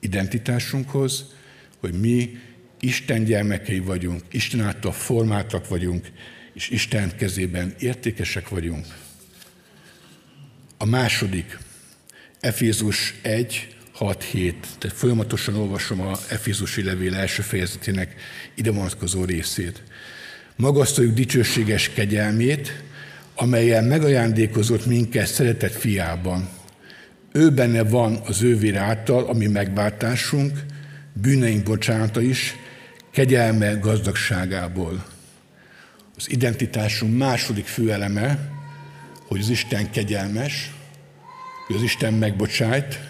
[0.00, 1.34] identitásunkhoz,
[1.80, 2.38] hogy mi
[2.80, 6.10] Isten gyermekei vagyunk, Isten által formáltak vagyunk,
[6.52, 8.86] és Isten kezében értékesek vagyunk.
[10.78, 11.58] A második,
[12.40, 18.14] Efézus 1, 6-7, tehát folyamatosan olvasom a Efézusi levél első fejezetének
[18.54, 19.82] ide vonatkozó részét.
[20.58, 22.82] Magasztaljuk dicsőséges kegyelmét,
[23.34, 26.48] amelyen megajándékozott minket szeretett fiában.
[27.32, 30.64] Ő benne van az ő által, ami megváltásunk,
[31.12, 32.54] bűneink bocsánata is,
[33.10, 35.04] kegyelme gazdagságából.
[36.16, 38.38] Az identitásunk második főeleme,
[39.26, 40.74] hogy az Isten kegyelmes,
[41.66, 43.00] hogy az Isten megbocsájt,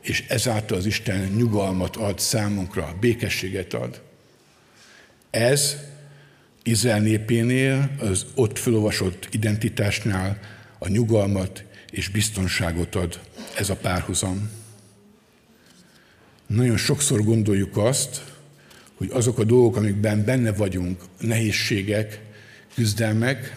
[0.00, 4.02] és ezáltal az Isten nyugalmat ad számunkra, békességet ad.
[5.30, 5.76] Ez
[6.66, 10.38] Izrael népénél, az ott felolvasott identitásnál
[10.78, 13.20] a nyugalmat és biztonságot ad
[13.56, 14.50] ez a párhuzam.
[16.46, 18.22] Nagyon sokszor gondoljuk azt,
[18.94, 22.20] hogy azok a dolgok, amikben benne vagyunk, nehézségek,
[22.74, 23.56] küzdelmek,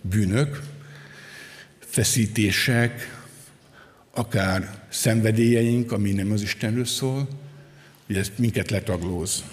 [0.00, 0.62] bűnök,
[1.78, 3.24] feszítések,
[4.10, 7.28] akár szenvedélyeink, ami nem az Istenről szól,
[8.06, 9.44] hogy ez minket letaglóz.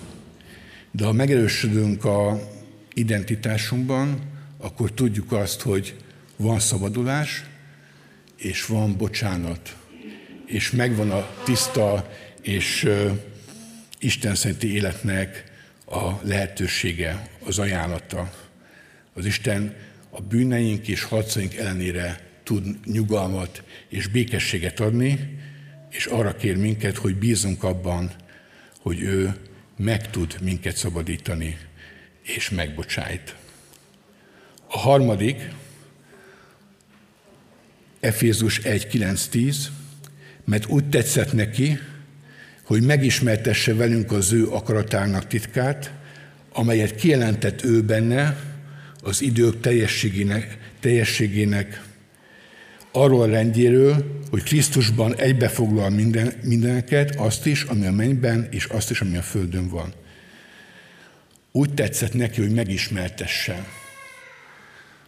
[0.91, 2.49] De ha megerősödünk a
[2.99, 4.21] identitásunkban,
[4.57, 5.95] akkor tudjuk azt, hogy
[6.35, 7.43] van szabadulás,
[8.35, 9.75] és van bocsánat,
[10.45, 12.09] és megvan a tiszta
[12.41, 12.89] és
[13.99, 15.43] Isten szenti életnek
[15.85, 18.33] a lehetősége, az ajánlata.
[19.13, 19.75] Az Isten
[20.09, 25.37] a bűneink és harcaink ellenére tud nyugalmat és békességet adni,
[25.89, 28.11] és arra kér minket, hogy bízunk abban,
[28.79, 29.35] hogy ő
[29.77, 31.57] meg tud minket szabadítani,
[32.35, 33.35] és megbocsájt.
[34.67, 35.49] A harmadik,
[37.99, 39.55] Efézus 1.9.10,
[40.45, 41.79] mert úgy tetszett neki,
[42.63, 45.91] hogy megismertesse velünk az ő akaratának titkát,
[46.53, 48.37] amelyet kijelentett ő benne
[49.01, 51.83] az idők teljességének, teljességének
[52.91, 59.01] arról rendjéről, hogy Krisztusban egybefoglal minden, mindeneket, azt is, ami a mennyben, és azt is,
[59.01, 59.93] ami a földön van.
[61.59, 63.67] Úgy tetszett neki, hogy megismertesse.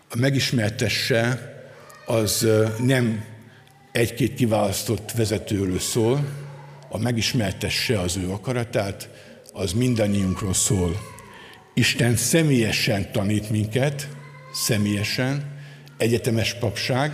[0.09, 1.53] A megismertesse
[2.05, 2.47] az
[2.83, 3.25] nem
[3.91, 6.25] egy-két kiválasztott vezetőről szól,
[6.89, 9.09] a megismertesse az ő akaratát,
[9.53, 10.99] az mindannyiunkról szól.
[11.73, 14.07] Isten személyesen tanít minket,
[14.53, 15.59] személyesen,
[15.97, 17.11] egyetemes papság,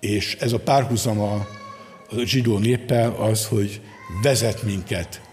[0.00, 1.34] és ez a párhuzam a,
[2.10, 3.80] a zsidó néppel az, hogy
[4.22, 5.23] vezet minket.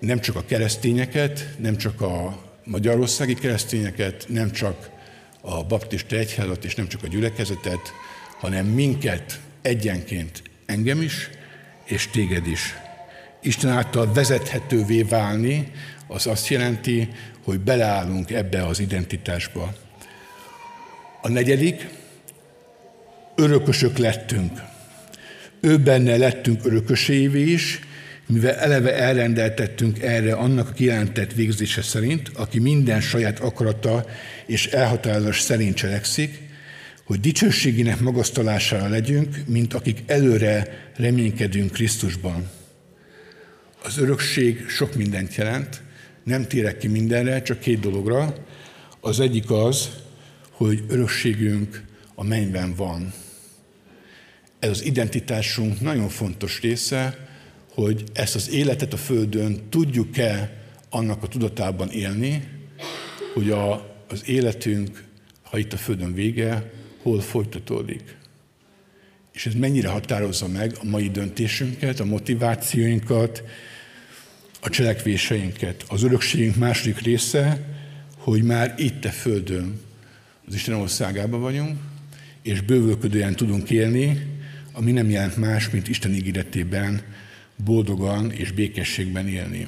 [0.00, 4.90] Nem csak a keresztényeket, nem csak a magyarországi keresztényeket, nem csak
[5.40, 7.92] a baptista egyházat és nem csak a gyülekezetet,
[8.38, 11.30] hanem minket egyenként, engem is,
[11.84, 12.74] és téged is.
[13.42, 15.72] Isten által vezethetővé válni,
[16.06, 17.08] az azt jelenti,
[17.44, 19.74] hogy beleállunk ebbe az identitásba.
[21.22, 21.88] A negyedik,
[23.34, 24.62] örökösök lettünk.
[25.60, 27.80] Ő benne lettünk örökösévé is,
[28.30, 34.06] mivel eleve elrendeltettünk erre annak a kijelentett végzése szerint, aki minden saját akarata
[34.46, 36.38] és elhatározás szerint cselekszik,
[37.04, 40.66] hogy dicsőségének magasztalására legyünk, mint akik előre
[40.96, 42.50] reménykedünk Krisztusban.
[43.82, 45.82] Az örökség sok mindent jelent,
[46.24, 48.34] nem térek ki mindenre, csak két dologra.
[49.00, 49.88] Az egyik az,
[50.50, 51.82] hogy örökségünk
[52.14, 53.12] a mennyben van.
[54.58, 57.28] Ez az identitásunk nagyon fontos része,
[57.82, 60.56] hogy ezt az életet a Földön tudjuk-e
[60.90, 62.48] annak a tudatában élni,
[63.34, 65.04] hogy a, az életünk,
[65.42, 68.16] ha itt a Földön vége, hol folytatódik.
[69.32, 73.42] És ez mennyire határozza meg a mai döntésünket, a motivációinkat,
[74.60, 75.84] a cselekvéseinket.
[75.88, 77.64] Az örökségünk második része,
[78.16, 79.80] hogy már itt a Földön,
[80.46, 81.78] az Isten országában vagyunk,
[82.42, 84.26] és bővölködően tudunk élni,
[84.72, 87.02] ami nem jelent más, mint Isten ígéretében
[87.64, 89.66] boldogan és békességben élni.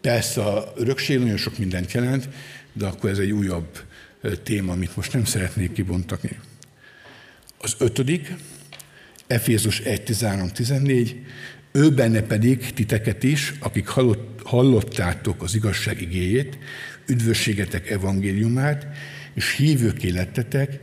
[0.00, 2.28] Persze a örökség nagyon sok mindent jelent,
[2.72, 3.78] de akkor ez egy újabb
[4.42, 6.38] téma, amit most nem szeretnék kibontani.
[7.58, 8.34] Az ötödik,
[9.26, 11.16] Efézus 1, 13, 14,
[11.72, 16.58] ő benne pedig titeket is, akik hallott, hallottátok az igazság igéjét,
[17.06, 18.86] üdvösségetek evangéliumát,
[19.34, 20.78] és hívőké lettetek,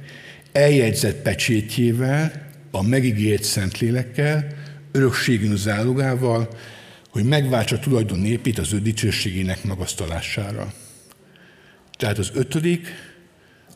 [0.51, 4.47] eljegyzett pecsétjével, a megígért Szentlélekkel,
[4.91, 6.49] örökségünk zálogával,
[7.10, 10.73] hogy megváltsa tulajdon népét az ő dicsőségének magasztalására.
[11.97, 12.88] Tehát az ötödik,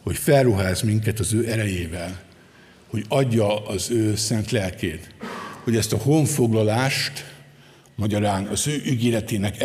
[0.02, 2.21] hogy felruház minket az ő erejével,
[2.88, 5.10] hogy adja az ő szent lelkét,
[5.63, 7.32] hogy ezt a honfoglalást,
[7.95, 9.62] magyarán az ő ügyéletének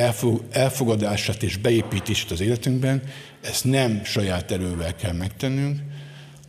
[0.51, 3.03] elfogadását és beépítését az életünkben,
[3.41, 5.79] ezt nem saját erővel kell megtennünk,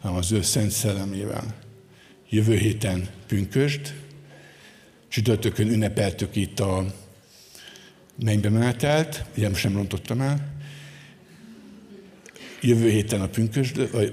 [0.02, 1.56] hanem az ő szent szellemével.
[2.30, 3.94] Jövő héten pünkösd,
[5.10, 6.86] csütörtökön ünnepeltük itt a
[8.24, 10.58] mennybe menetelt, most nem rontottam el,
[12.62, 13.28] jövő héten a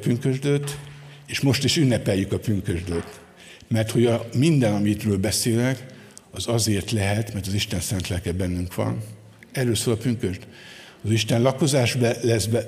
[0.01, 0.79] pünkösdöt,
[1.27, 3.21] és most is ünnepeljük a pünkösdöt.
[3.69, 5.87] Mert hogy a minden, amitről beszélek,
[6.31, 9.03] az azért lehet, mert az Isten szent lelke bennünk van.
[9.53, 10.47] Erről szól a pünkösd.
[11.05, 12.67] Az Isten lakozás be, lesz be,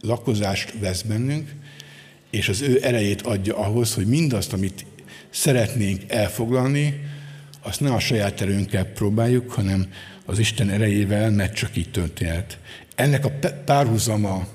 [0.00, 1.54] lakozást vesz bennünk,
[2.30, 4.84] és az ő erejét adja ahhoz, hogy mindazt, amit
[5.30, 7.00] szeretnénk elfoglalni,
[7.68, 9.86] azt ne a saját erőnkkel próbáljuk, hanem
[10.24, 12.58] az Isten erejével, mert csak így történhet.
[12.94, 13.30] Ennek a
[13.64, 14.46] párhuzama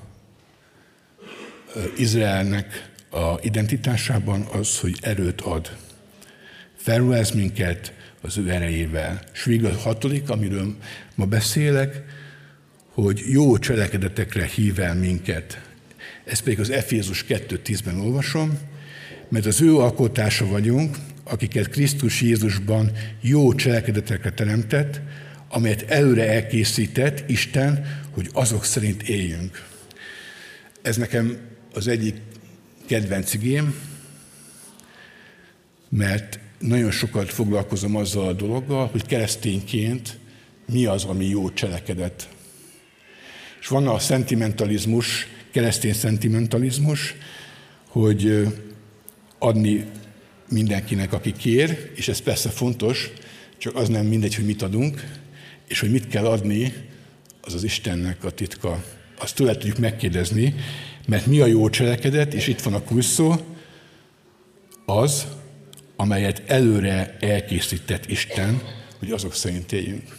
[1.98, 5.78] Izraelnek a identitásában az, hogy erőt ad.
[6.76, 9.22] Felruház minket az ő erejével.
[9.34, 10.76] És végül a hatodik, amiről
[11.16, 12.04] ma beszélek,
[12.94, 15.62] hogy jó cselekedetekre hív el minket.
[16.26, 18.60] Ezt pedig az Efézus 2.10-ben olvasom,
[19.30, 25.02] mert az ő alkotása vagyunk, akiket Krisztus Jézusban jó cselekedetekre teremtett,
[25.50, 29.66] amelyet előre elkészített Isten, hogy azok szerint éljünk.
[30.82, 31.38] Ez nekem
[31.74, 32.16] az egyik
[32.86, 33.76] kedvenc igém,
[35.90, 40.18] mert nagyon sokat foglalkozom azzal a dologgal, hogy keresztényként
[40.72, 42.30] mi az, ami jó cselekedet.
[43.62, 47.16] És van a szentimentalizmus, keresztény szentimentalizmus,
[47.88, 48.48] hogy
[49.40, 49.86] adni
[50.54, 53.12] mindenkinek, aki kér, és ez persze fontos,
[53.58, 55.04] csak az nem mindegy, hogy mit adunk,
[55.68, 56.74] és hogy mit kell adni,
[57.42, 58.84] az az Istennek a titka.
[59.18, 60.56] Azt tőle tudjuk megkérdezni,
[61.08, 63.36] mert mi a jó cselekedet, és itt van a kulszó,
[64.86, 65.28] az,
[65.96, 68.62] amelyet előre elkészített Isten,
[69.00, 70.18] hogy azok szerint éljünk.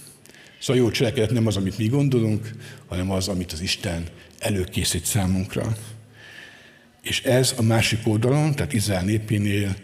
[0.61, 2.51] Szóval a jó cselekedet nem az, amit mi gondolunk,
[2.87, 4.07] hanem az, amit az Isten
[4.39, 5.77] előkészít számunkra.
[7.03, 9.77] És ez a másik oldalon, tehát Izrael népénél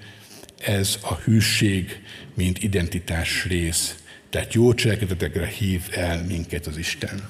[0.61, 2.03] ez a hűség,
[2.35, 3.95] mint identitás rész.
[4.31, 7.29] Tehát jó cselekedetekre hív el minket az Isten.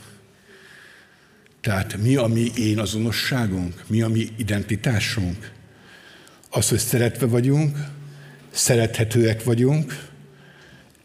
[1.60, 5.50] Tehát mi a mi én azonosságunk, mi a mi identitásunk?
[6.50, 7.78] Az, hogy szeretve vagyunk,
[8.50, 10.08] szerethetőek vagyunk,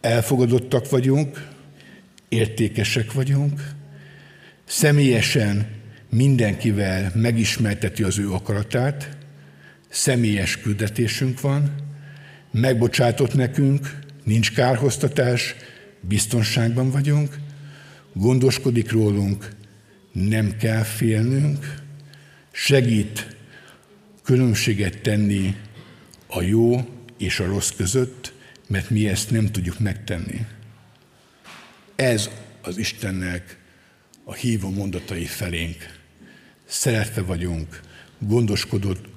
[0.02, 1.48] elfogadottak vagyunk,
[2.30, 3.72] értékesek vagyunk,
[4.66, 5.68] személyesen
[6.10, 9.18] mindenkivel megismerteti az ő akaratát,
[9.90, 11.85] személyes küldetésünk van,
[12.56, 15.56] megbocsátott nekünk, nincs kárhoztatás,
[16.02, 17.38] biztonságban vagyunk,
[18.14, 19.50] gondoskodik rólunk,
[20.12, 21.76] nem kell félnünk,
[22.52, 23.38] segít
[24.24, 25.56] különbséget tenni
[26.28, 26.88] a jó
[27.18, 28.34] és a rossz között,
[28.68, 30.46] mert mi ezt nem tudjuk megtenni.
[31.96, 32.30] Ez
[32.62, 33.58] az Istennek
[34.24, 35.78] a hívó mondatai felénk.
[36.66, 37.80] Szeretve vagyunk,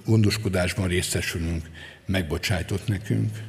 [0.04, 1.70] gondoskodásban részesülünk,
[2.08, 3.42] megbocsájtott nekünk.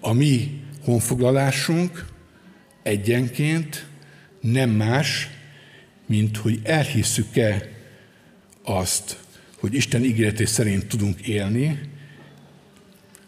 [0.00, 2.06] A mi honfoglalásunk
[2.82, 3.86] egyenként
[4.40, 5.28] nem más,
[6.06, 7.68] mint hogy elhisszük-e
[8.62, 9.18] azt,
[9.58, 11.80] hogy Isten ígéreté szerint tudunk élni,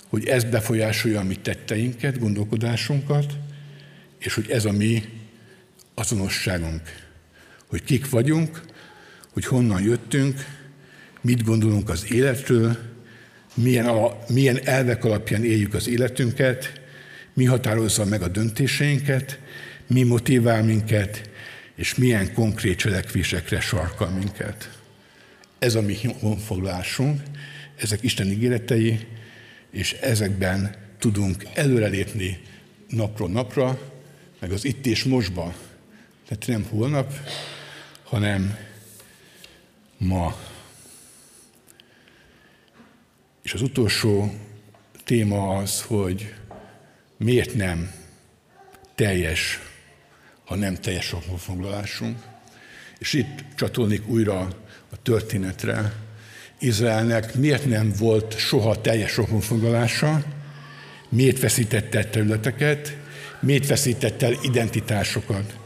[0.08, 3.38] hogy ez befolyásolja a mi tetteinket, gondolkodásunkat,
[4.18, 5.04] és hogy ez a mi
[5.94, 6.82] azonosságunk.
[7.66, 8.62] Hogy kik vagyunk,
[9.32, 10.44] hogy honnan jöttünk,
[11.20, 12.89] mit gondolunk az életről,
[13.54, 16.80] milyen, a, milyen elvek alapján éljük az életünket,
[17.32, 19.38] mi határozza meg a döntéseinket,
[19.86, 21.30] mi motivál minket,
[21.74, 24.78] és milyen konkrét cselekvésekre sarkal minket.
[25.58, 27.20] Ez a mi honfoglalásunk,
[27.76, 29.06] ezek Isten ígéretei,
[29.70, 32.40] és ezekben tudunk előrelépni
[32.88, 33.78] napról napra,
[34.38, 35.54] meg az itt és mostba.
[36.28, 37.12] Tehát nem holnap,
[38.02, 38.56] hanem
[39.98, 40.49] ma.
[43.50, 44.34] És az utolsó
[45.04, 46.34] téma az, hogy
[47.16, 47.90] miért nem
[48.94, 49.60] teljes,
[50.44, 52.18] ha nem teljes a foglalásunk.
[52.98, 54.38] És itt csatolnék újra
[54.90, 55.92] a történetre.
[56.58, 60.22] Izraelnek miért nem volt soha teljes rokonfoglalása,
[61.08, 62.96] miért veszítette el területeket,
[63.40, 65.56] miért veszítette el identitásokat.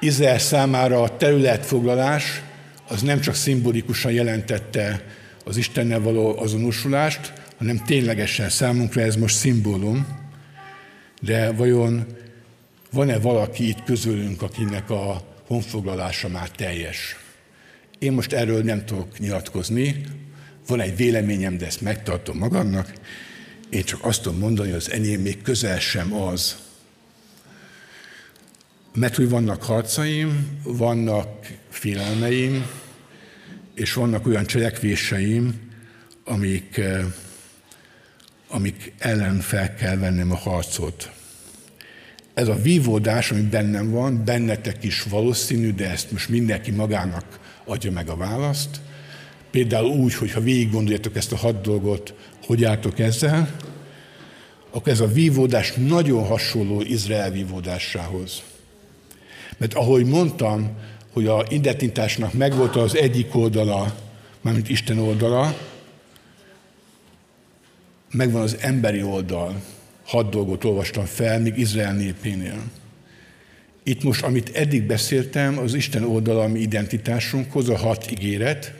[0.00, 2.42] Izrael számára a területfoglalás
[2.88, 5.04] az nem csak szimbolikusan jelentette
[5.44, 10.06] az Istennel való azonosulást, hanem ténylegesen számunkra ez most szimbólum.
[11.20, 12.06] De vajon
[12.92, 17.16] van-e valaki itt közülünk, akinek a honfoglalása már teljes?
[17.98, 20.04] Én most erről nem tudok nyilatkozni,
[20.66, 22.92] van egy véleményem, de ezt megtartom magamnak.
[23.70, 26.56] Én csak azt tudom mondani, hogy az enyém még közel sem az.
[28.94, 32.66] Mert hogy vannak harcaim, vannak félelmeim,
[33.74, 35.70] és vannak olyan cselekvéseim,
[36.24, 37.04] amik, eh,
[38.48, 41.10] amik ellen fel kell vennem a harcot.
[42.34, 47.90] Ez a vívódás, ami bennem van, bennetek is valószínű, de ezt most mindenki magának adja
[47.90, 48.80] meg a választ.
[49.50, 52.14] Például úgy, hogy ha végig gondoljátok ezt a hat dolgot,
[52.46, 53.56] hogy álltok ezzel,
[54.70, 58.42] akkor ez a vívódás nagyon hasonló Izrael vívódásához.
[59.58, 60.76] Mert ahogy mondtam,
[61.12, 63.94] hogy a identitásnak megvolt az egyik oldala,
[64.40, 65.56] mármint Isten oldala,
[68.10, 69.60] megvan az emberi oldal.
[70.04, 72.62] Hat dolgot olvastam fel, még Izrael népénél.
[73.82, 78.74] Itt most, amit eddig beszéltem, az Isten oldala a mi identitásunkhoz, a hat ígéret,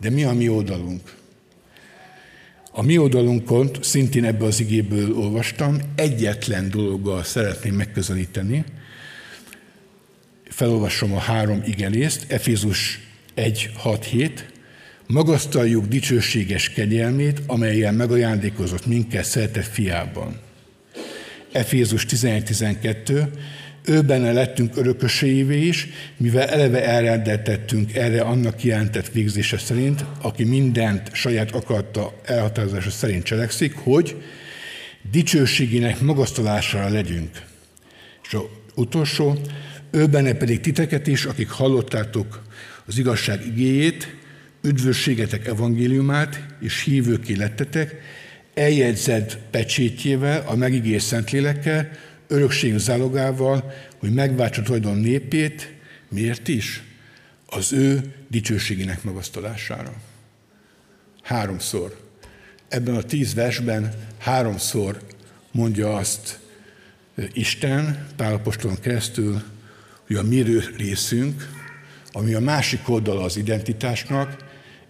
[0.00, 1.16] de mi a mi oldalunk?
[2.72, 8.64] A mi oldalunkon, szintén ebből az igéből olvastam, egyetlen dologgal szeretném megközelíteni.
[10.54, 13.00] Felolvasom a három igenészt, Efézus
[13.34, 14.46] 1, 6, 7.
[15.06, 20.40] Magasztaljuk dicsőséges kegyelmét, amelyel megajándékozott minket szeretett fiában.
[21.52, 23.30] Efézus 11, 12
[23.84, 31.14] ő benne lettünk örököseivé is, mivel eleve elrendeltettünk erre annak kijelentett végzése szerint, aki mindent
[31.14, 34.16] saját akarta elhatározása szerint cselekszik, hogy
[35.10, 37.42] dicsőségének magasztalására legyünk.
[38.22, 39.38] És a utolsó,
[39.94, 42.42] ő benne pedig titeket is, akik hallottátok
[42.86, 44.16] az igazság igéjét,
[44.62, 48.00] üdvösségetek evangéliumát, és hívőké lettetek,
[48.54, 51.90] eljegyzett pecsétjével, a megígért Szentlélekkel,
[52.28, 55.72] örökség zálogával, hogy megváltsa tulajdon népét,
[56.08, 56.82] miért is?
[57.46, 59.92] Az ő dicsőségének magasztalására.
[61.22, 61.96] Háromszor.
[62.68, 65.00] Ebben a tíz versben háromszor
[65.50, 66.38] mondja azt
[67.32, 69.42] Isten, Pálapostolon keresztül,
[70.06, 70.42] hogy a mi
[70.76, 71.48] részünk,
[72.12, 74.44] ami a másik oldala az identitásnak,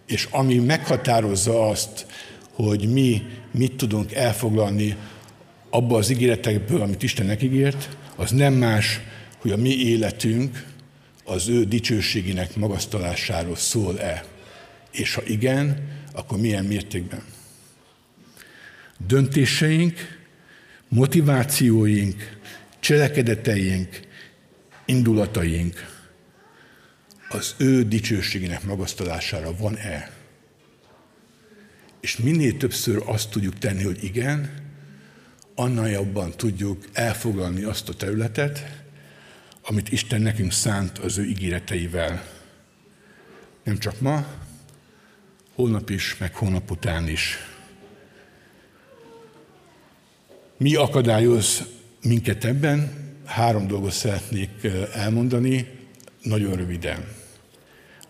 [0.07, 2.05] és ami meghatározza azt,
[2.51, 4.95] hogy mi mit tudunk elfoglalni
[5.69, 8.99] abba az ígéretekből, amit Istennek ígért, az nem más,
[9.37, 10.65] hogy a mi életünk
[11.23, 14.25] az ő dicsőségének magasztalásáról szól-e.
[14.91, 17.23] És ha igen, akkor milyen mértékben?
[19.07, 19.93] Döntéseink,
[20.87, 22.37] motivációink,
[22.79, 23.99] cselekedeteink,
[24.85, 25.93] indulataink
[27.29, 30.11] az ő dicsőségének magasztalására van-e?
[31.99, 34.63] És minél többször azt tudjuk tenni, hogy igen,
[35.55, 38.83] annál jobban tudjuk elfoglalni azt a területet,
[39.61, 42.27] amit Isten nekünk szánt az ő ígéreteivel.
[43.63, 44.25] Nem csak ma,
[45.53, 47.37] holnap is, meg hónap után is.
[50.57, 51.63] Mi akadályoz
[52.01, 53.04] minket ebben?
[53.25, 55.67] Három dolgot szeretnék elmondani,
[56.21, 57.07] nagyon röviden.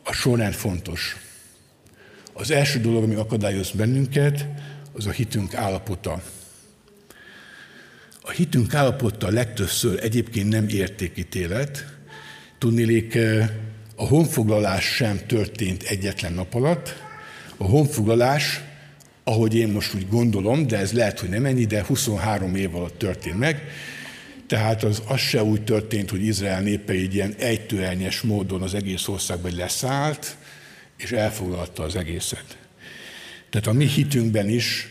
[0.04, 1.16] A sorrend fontos.
[2.34, 4.46] Az első dolog, ami akadályoz bennünket,
[4.94, 6.22] az a hitünk állapota.
[8.22, 11.86] A hitünk állapota legtöbbször egyébként nem értékítélet.
[12.58, 13.18] Tudnélék,
[13.96, 16.96] a honfoglalás sem történt egyetlen nap alatt.
[17.58, 18.62] A honfoglalás,
[19.24, 22.98] ahogy én most úgy gondolom, de ez lehet, hogy nem ennyi, de 23 év alatt
[22.98, 23.64] történt meg.
[24.48, 29.08] Tehát az, az se úgy történt, hogy Izrael népe egy ilyen egytőelnyes módon az egész
[29.08, 30.38] országban leszállt,
[30.98, 32.58] és elfoglalta az egészet.
[33.50, 34.88] Tehát a mi hitünkben is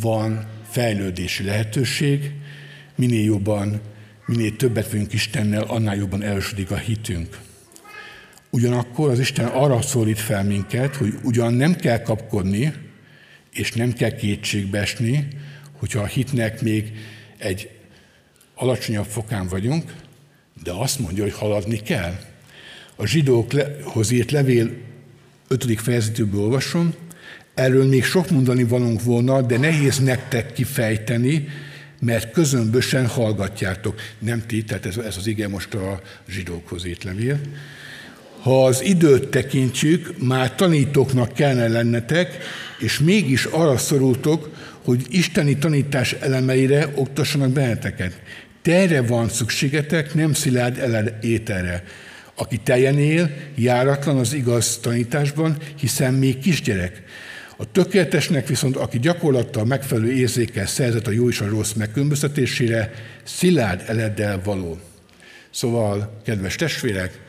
[0.00, 2.30] van fejlődési lehetőség,
[2.94, 3.80] minél jobban,
[4.26, 7.38] minél többet vagyunk Istennel, annál jobban erősödik a hitünk.
[8.50, 12.72] Ugyanakkor az Isten arra szólít fel minket, hogy ugyan nem kell kapkodni,
[13.52, 15.28] és nem kell kétségbe esni,
[15.78, 16.92] hogyha a hitnek még
[17.38, 17.70] egy
[18.56, 19.92] alacsonyabb fokán vagyunk,
[20.62, 22.18] de azt mondja, hogy haladni kell.
[22.96, 24.70] A zsidókhoz írt levél
[25.48, 25.80] 5.
[25.80, 26.94] fejezetéből olvasom,
[27.54, 31.48] erről még sok mondani valunk volna, de nehéz nektek kifejteni,
[32.00, 34.00] mert közömbösen hallgatjátok.
[34.18, 37.40] Nem ti, tehát ez, ez az ige most a zsidókhoz írt levél.
[38.40, 42.36] Ha az időt tekintjük, már tanítóknak kellene lennetek,
[42.78, 44.50] és mégis arra szorultok,
[44.84, 48.20] hogy isteni tanítás elemeire oktassanak benneteket.
[48.66, 51.82] Terre van szükségetek, nem szilárd ételre.
[52.34, 57.02] Aki teljen él, járatlan az igaz tanításban, hiszen még kisgyerek.
[57.56, 62.92] A tökéletesnek viszont, aki gyakorlattal megfelelő érzékkel szerzett a jó és a rossz megkülönböztetésére,
[63.24, 64.78] szilárd eleddel való.
[65.50, 67.20] Szóval, kedves testvérek,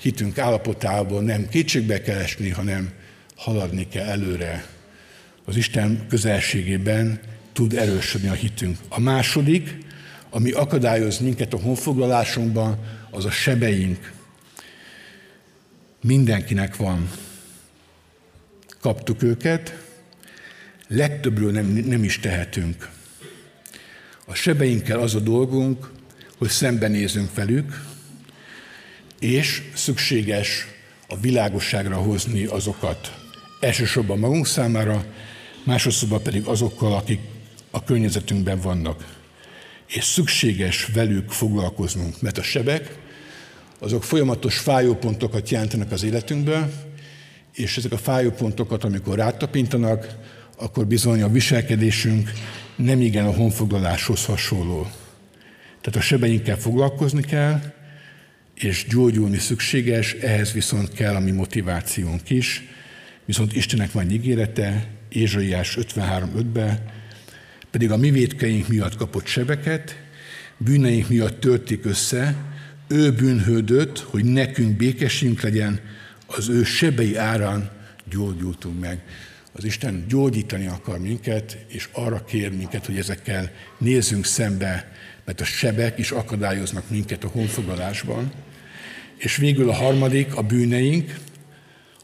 [0.00, 2.90] hitünk állapotából nem kétségbe kell esni, hanem
[3.36, 4.64] haladni kell előre.
[5.44, 7.20] Az Isten közelségében
[7.52, 8.78] tud erősödni a hitünk.
[8.88, 9.80] A második,
[10.34, 12.78] ami akadályoz minket a honfoglalásunkban,
[13.10, 14.12] az a sebeink.
[16.00, 17.10] Mindenkinek van
[18.80, 19.78] kaptuk őket,
[20.88, 22.90] legtöbbről nem, nem is tehetünk.
[24.24, 25.90] A sebeinkkel az a dolgunk,
[26.38, 27.84] hogy szembenézünk velük,
[29.18, 30.66] és szükséges
[31.08, 33.16] a világosságra hozni azokat.
[33.60, 35.04] Elsősorban magunk számára,
[35.64, 37.20] másodszorban pedig azokkal, akik
[37.70, 39.21] a környezetünkben vannak.
[39.94, 42.98] És szükséges velük foglalkoznunk, mert a sebek,
[43.78, 46.72] azok folyamatos fájópontokat jelentenek az életünkben,
[47.52, 50.16] és ezek a fájópontokat, amikor rátapintanak,
[50.58, 52.32] akkor bizony a viselkedésünk
[52.76, 54.86] nem igen a honfoglaláshoz hasonló.
[55.80, 57.60] Tehát a sebeinkkel foglalkozni kell,
[58.54, 62.62] és gyógyulni szükséges, ehhez viszont kell a mi motivációnk is.
[63.24, 67.01] Viszont Istennek van ígérete, Ézsaiás 53.5-ben,
[67.72, 69.96] pedig a mi védkeink miatt kapott sebeket,
[70.56, 72.36] bűneink miatt törték össze,
[72.88, 75.80] ő bűnhődött, hogy nekünk békessünk legyen,
[76.26, 77.70] az ő sebei árán
[78.10, 79.02] gyógyultunk meg.
[79.52, 84.92] Az Isten gyógyítani akar minket, és arra kér minket, hogy ezekkel nézzünk szembe,
[85.24, 88.32] mert a sebek is akadályoznak minket a honfoglalásban.
[89.16, 91.14] És végül a harmadik, a bűneink,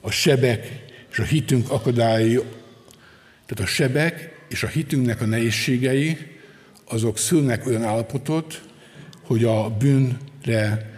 [0.01, 2.41] a sebek és a hitünk akadályai,
[3.47, 6.17] tehát a sebek és a hitünknek a nehézségei,
[6.85, 8.63] azok szülnek olyan állapotot,
[9.23, 10.97] hogy a bűnre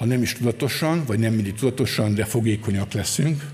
[0.00, 3.44] ha nem is tudatosan, vagy nem mindig tudatosan, de fogékonyak leszünk,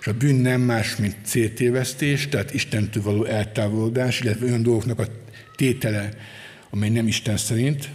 [0.00, 5.06] és a bűn nem más, mint céltévesztés, tehát Istentől való eltávolodás, illetve olyan dolgoknak a
[5.56, 6.08] tétele,
[6.70, 7.88] amely nem Isten szerint,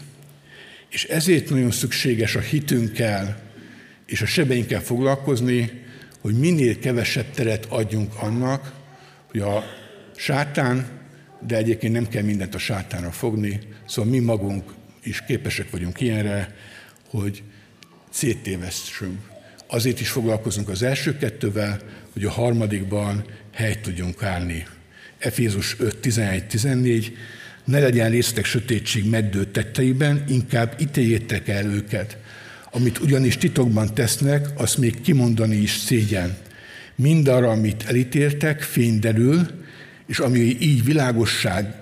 [0.89, 3.41] és ezért nagyon szükséges a hitünkkel
[4.05, 5.71] és a sebeinkkel foglalkozni,
[6.21, 8.73] hogy minél kevesebb teret adjunk annak,
[9.31, 9.63] hogy a
[10.21, 10.87] sátán,
[11.47, 16.55] de egyébként nem kell mindent a sátánra fogni, szóval mi magunk is képesek vagyunk ilyenre,
[17.09, 17.43] hogy
[18.09, 19.19] széttévesztünk.
[19.67, 21.79] Azért is foglalkozunk az első kettővel,
[22.13, 24.65] hogy a harmadikban helyt tudjunk állni.
[25.17, 27.17] Efézus 5, 11, 14,
[27.63, 32.17] Ne legyen részletek sötétség meddő tetteiben, inkább ítéljétek el őket.
[32.71, 36.37] Amit ugyanis titokban tesznek, azt még kimondani is szégyen.
[36.95, 39.60] Mindarra, amit elítéltek, fény derül,
[40.11, 41.75] és ami így világosság,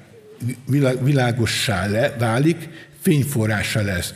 [1.02, 2.70] világossá le, válik,
[3.02, 4.14] fényforrása lesz.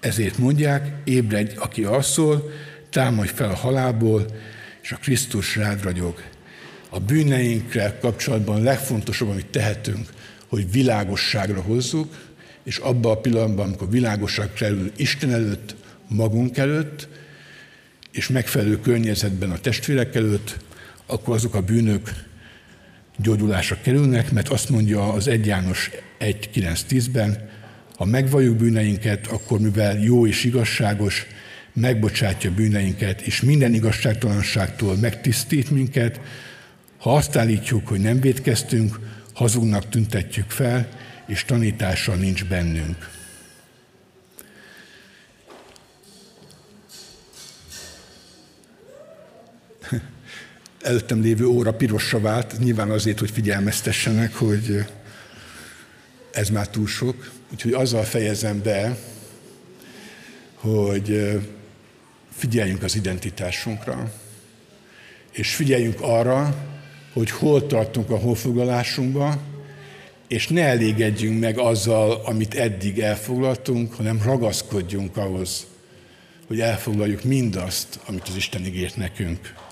[0.00, 2.50] Ezért mondják, ébredj, aki alszol,
[2.90, 4.26] támadj fel a halálból,
[4.82, 6.22] és a Krisztus rád ragyog.
[6.88, 10.08] A bűneinkkel kapcsolatban legfontosabb, amit tehetünk,
[10.48, 12.14] hogy világosságra hozzuk,
[12.62, 15.74] és abban a pillanatban, amikor világosság kerül Isten előtt,
[16.08, 17.08] magunk előtt,
[18.12, 20.56] és megfelelő környezetben a testvérek előtt,
[21.06, 22.32] akkor azok a bűnök
[23.16, 25.90] gyógyulásra kerülnek, mert azt mondja az 1 János
[26.20, 27.48] 1.9.10-ben,
[27.96, 31.26] ha megvalljuk bűneinket, akkor mivel jó és igazságos,
[31.72, 36.20] megbocsátja bűneinket, és minden igazságtalanságtól megtisztít minket,
[36.98, 39.00] ha azt állítjuk, hogy nem védkeztünk,
[39.34, 40.88] hazugnak tüntetjük fel,
[41.26, 43.10] és tanítása nincs bennünk.
[50.84, 54.84] Előttem lévő óra pirosra vált, nyilván azért, hogy figyelmeztessenek, hogy
[56.32, 57.30] ez már túl sok.
[57.52, 58.98] Úgyhogy azzal fejezem be,
[60.54, 61.40] hogy
[62.36, 64.12] figyeljünk az identitásunkra,
[65.32, 66.66] és figyeljünk arra,
[67.12, 69.42] hogy hol tartunk a honfoglalásunkba,
[70.28, 75.66] és ne elégedjünk meg azzal, amit eddig elfoglaltunk, hanem ragaszkodjunk ahhoz,
[76.46, 79.63] hogy elfoglaljuk mindazt, amit az Isten ígért nekünk.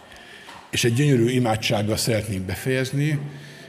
[0.72, 3.18] És egy gyönyörű imádsággal szeretnék befejezni,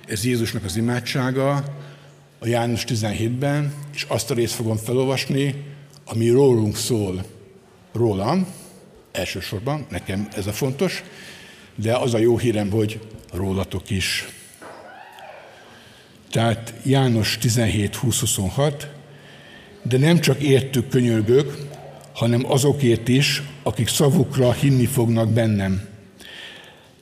[0.08, 1.64] ez Jézusnak az imádsága
[2.40, 5.64] a János 17-ben, és azt a részt fogom felolvasni,
[6.06, 7.26] ami rólunk szól.
[7.94, 8.48] Rólam,
[9.12, 11.04] elsősorban, nekem ez a fontos,
[11.76, 13.00] de az a jó hírem, hogy
[13.34, 14.28] rólatok is.
[16.32, 18.84] Tehát János 17-20-26,
[19.82, 21.58] de nem csak értük könyörgök,
[22.14, 25.92] hanem azokért is, akik szavukra hinni fognak bennem.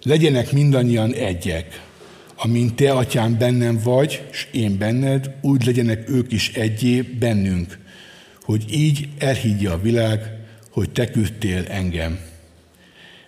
[0.04, 1.82] Legyenek mindannyian egyek,
[2.36, 7.80] amint te, atyám, bennem vagy, és én benned, úgy legyenek ők is egyé bennünk,
[8.42, 10.40] hogy így elhiggye a világ,
[10.70, 12.20] hogy te küldtél engem.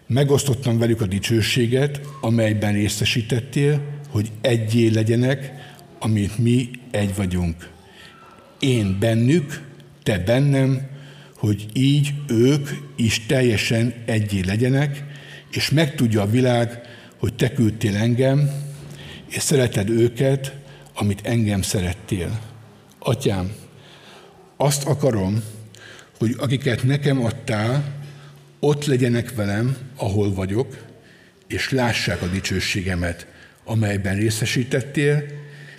[0.08, 5.52] Megosztottam velük a dicsőséget, amelyben részesítettél, hogy egyé legyenek,
[6.00, 7.70] amit mi egy vagyunk.
[8.60, 9.62] Én bennük,
[10.04, 10.88] te bennem,
[11.36, 15.13] hogy így ők is teljesen egyé legyenek,
[15.56, 16.82] és megtudja a világ,
[17.18, 18.52] hogy te küldtél engem,
[19.30, 20.54] és szereted őket,
[20.94, 22.40] amit engem szerettél.
[23.00, 23.52] Atyám,
[24.58, 25.44] azt akarom,
[26.18, 28.02] hogy akiket nekem adtál,
[28.60, 30.86] ott legyenek velem, ahol vagyok,
[31.48, 33.28] és lássák a dicsőségemet,
[33.64, 35.24] amelyben részesítettél,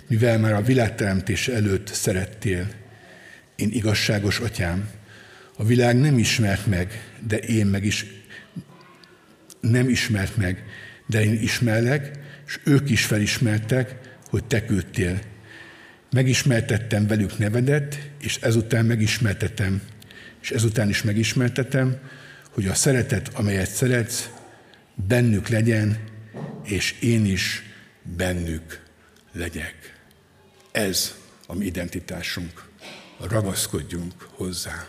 [0.07, 2.67] mivel már a világteremtés előtt szerettél.
[3.55, 4.89] Én igazságos atyám,
[5.57, 8.05] a világ nem ismert meg, de én meg is
[9.69, 10.63] nem ismert meg,
[11.05, 12.11] de én ismerlek,
[12.47, 13.95] és ők is felismertek,
[14.29, 15.19] hogy te küldtél.
[16.11, 19.81] Megismertettem velük nevedet, és ezután megismertetem,
[20.41, 21.97] és ezután is megismertetem,
[22.49, 24.29] hogy a szeretet, amelyet szeretsz,
[25.07, 25.97] bennük legyen,
[26.63, 27.63] és én is
[28.17, 28.81] bennük
[29.31, 29.93] legyek.
[30.71, 31.15] Ez
[31.47, 32.63] a mi identitásunk.
[33.29, 34.87] Ragaszkodjunk hozzá.